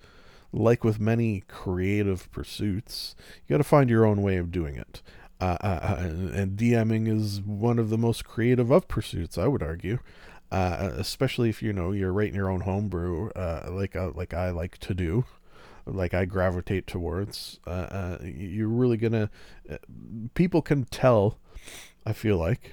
like 0.52 0.84
with 0.84 1.00
many 1.00 1.44
creative 1.48 2.32
pursuits, 2.32 3.16
you 3.46 3.54
got 3.54 3.58
to 3.58 3.64
find 3.64 3.90
your 3.90 4.06
own 4.06 4.22
way 4.22 4.38
of 4.38 4.52
doing 4.52 4.76
it. 4.76 5.02
Uh, 5.42 5.58
uh, 5.62 5.66
uh, 5.66 5.96
and 6.34 6.58
DMing 6.58 7.14
is 7.14 7.42
one 7.42 7.78
of 7.78 7.90
the 7.90 7.98
most 7.98 8.24
creative 8.24 8.72
of 8.72 8.88
pursuits, 8.88 9.38
I 9.38 9.48
would 9.48 9.62
argue. 9.64 10.00
Uh, 10.52 10.92
especially 10.96 11.50
if 11.50 11.62
you 11.62 11.74
know 11.74 11.92
you're 11.92 12.14
writing 12.14 12.36
your 12.36 12.50
own 12.50 12.62
homebrew, 12.62 13.30
uh, 13.32 13.68
like 13.72 13.96
uh, 13.96 14.12
like 14.14 14.34
I 14.34 14.52
like 14.52 14.78
to 14.78 14.94
do, 14.94 15.26
like 15.86 16.14
I 16.14 16.26
gravitate 16.26 16.88
towards. 16.88 17.60
Uh, 17.66 17.70
uh, 17.70 18.18
you're 18.24 18.68
really 18.68 18.98
gonna. 18.98 19.30
Uh, 19.70 19.78
people 20.34 20.62
can 20.62 20.86
tell. 20.86 21.40
I 22.06 22.14
feel 22.14 22.38
like 22.38 22.72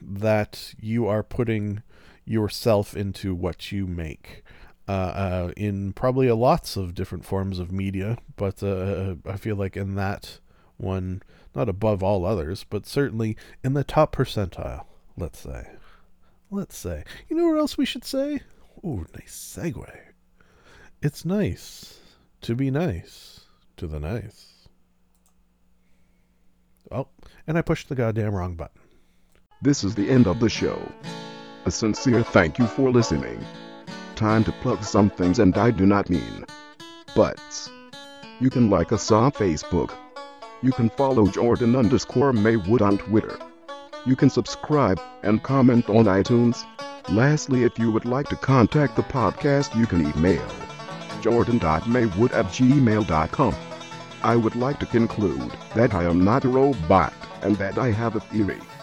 that 0.00 0.74
you 0.80 1.06
are 1.06 1.22
putting 1.22 1.82
yourself 2.24 2.96
into 2.96 3.34
what 3.34 3.70
you 3.72 3.86
make 3.86 4.42
uh, 4.92 4.94
uh, 4.94 5.52
in 5.56 5.94
probably 5.94 6.28
a 6.28 6.34
lots 6.34 6.76
of 6.76 6.94
different 6.94 7.24
forms 7.24 7.58
of 7.58 7.72
media, 7.72 8.18
but 8.36 8.62
uh, 8.62 9.14
I 9.24 9.38
feel 9.38 9.56
like 9.56 9.74
in 9.74 9.94
that 9.94 10.38
one 10.76 11.22
not 11.54 11.70
above 11.70 12.02
all 12.02 12.26
others, 12.26 12.66
but 12.68 12.86
certainly 12.86 13.34
in 13.64 13.72
the 13.72 13.84
top 13.84 14.14
percentile, 14.14 14.84
let's 15.16 15.38
say. 15.38 15.66
Let's 16.50 16.76
say. 16.76 17.04
You 17.30 17.36
know 17.36 17.46
where 17.46 17.56
else 17.56 17.78
we 17.78 17.86
should 17.86 18.04
say? 18.04 18.40
Ooh, 18.84 19.06
nice 19.14 19.56
segue. 19.56 19.90
It's 21.00 21.24
nice 21.24 21.98
to 22.42 22.54
be 22.54 22.70
nice 22.70 23.40
to 23.78 23.86
the 23.86 23.98
nice. 23.98 24.68
Oh, 26.90 27.08
and 27.46 27.56
I 27.56 27.62
pushed 27.62 27.88
the 27.88 27.94
goddamn 27.94 28.34
wrong 28.34 28.56
button. 28.56 28.82
This 29.62 29.84
is 29.84 29.94
the 29.94 30.10
end 30.10 30.26
of 30.26 30.38
the 30.38 30.50
show. 30.50 30.78
A 31.64 31.70
sincere 31.70 32.22
thank 32.22 32.58
you 32.58 32.66
for 32.66 32.90
listening. 32.90 33.42
Time 34.16 34.44
to 34.44 34.52
plug 34.52 34.82
some 34.84 35.10
things, 35.10 35.38
and 35.38 35.56
I 35.56 35.70
do 35.70 35.86
not 35.86 36.10
mean 36.10 36.44
butts. 37.14 37.70
You 38.40 38.50
can 38.50 38.70
like 38.70 38.92
us 38.92 39.10
on 39.10 39.32
Facebook. 39.32 39.92
You 40.62 40.72
can 40.72 40.90
follow 40.90 41.26
Jordan 41.26 41.74
underscore 41.76 42.32
Maywood 42.32 42.82
on 42.82 42.98
Twitter. 42.98 43.38
You 44.06 44.16
can 44.16 44.30
subscribe 44.30 45.00
and 45.22 45.42
comment 45.42 45.88
on 45.88 46.04
iTunes. 46.04 46.64
Lastly, 47.08 47.64
if 47.64 47.78
you 47.78 47.90
would 47.90 48.04
like 48.04 48.28
to 48.28 48.36
contact 48.36 48.96
the 48.96 49.02
podcast, 49.02 49.76
you 49.78 49.86
can 49.86 50.06
email 50.16 50.46
jordan.maywood 51.20 52.32
at 52.32 52.46
gmail.com. 52.46 53.54
I 54.22 54.36
would 54.36 54.56
like 54.56 54.78
to 54.80 54.86
conclude 54.86 55.52
that 55.74 55.94
I 55.94 56.04
am 56.04 56.24
not 56.24 56.44
a 56.44 56.48
robot 56.48 57.12
and 57.42 57.56
that 57.56 57.78
I 57.78 57.90
have 57.92 58.16
a 58.16 58.20
theory. 58.20 58.60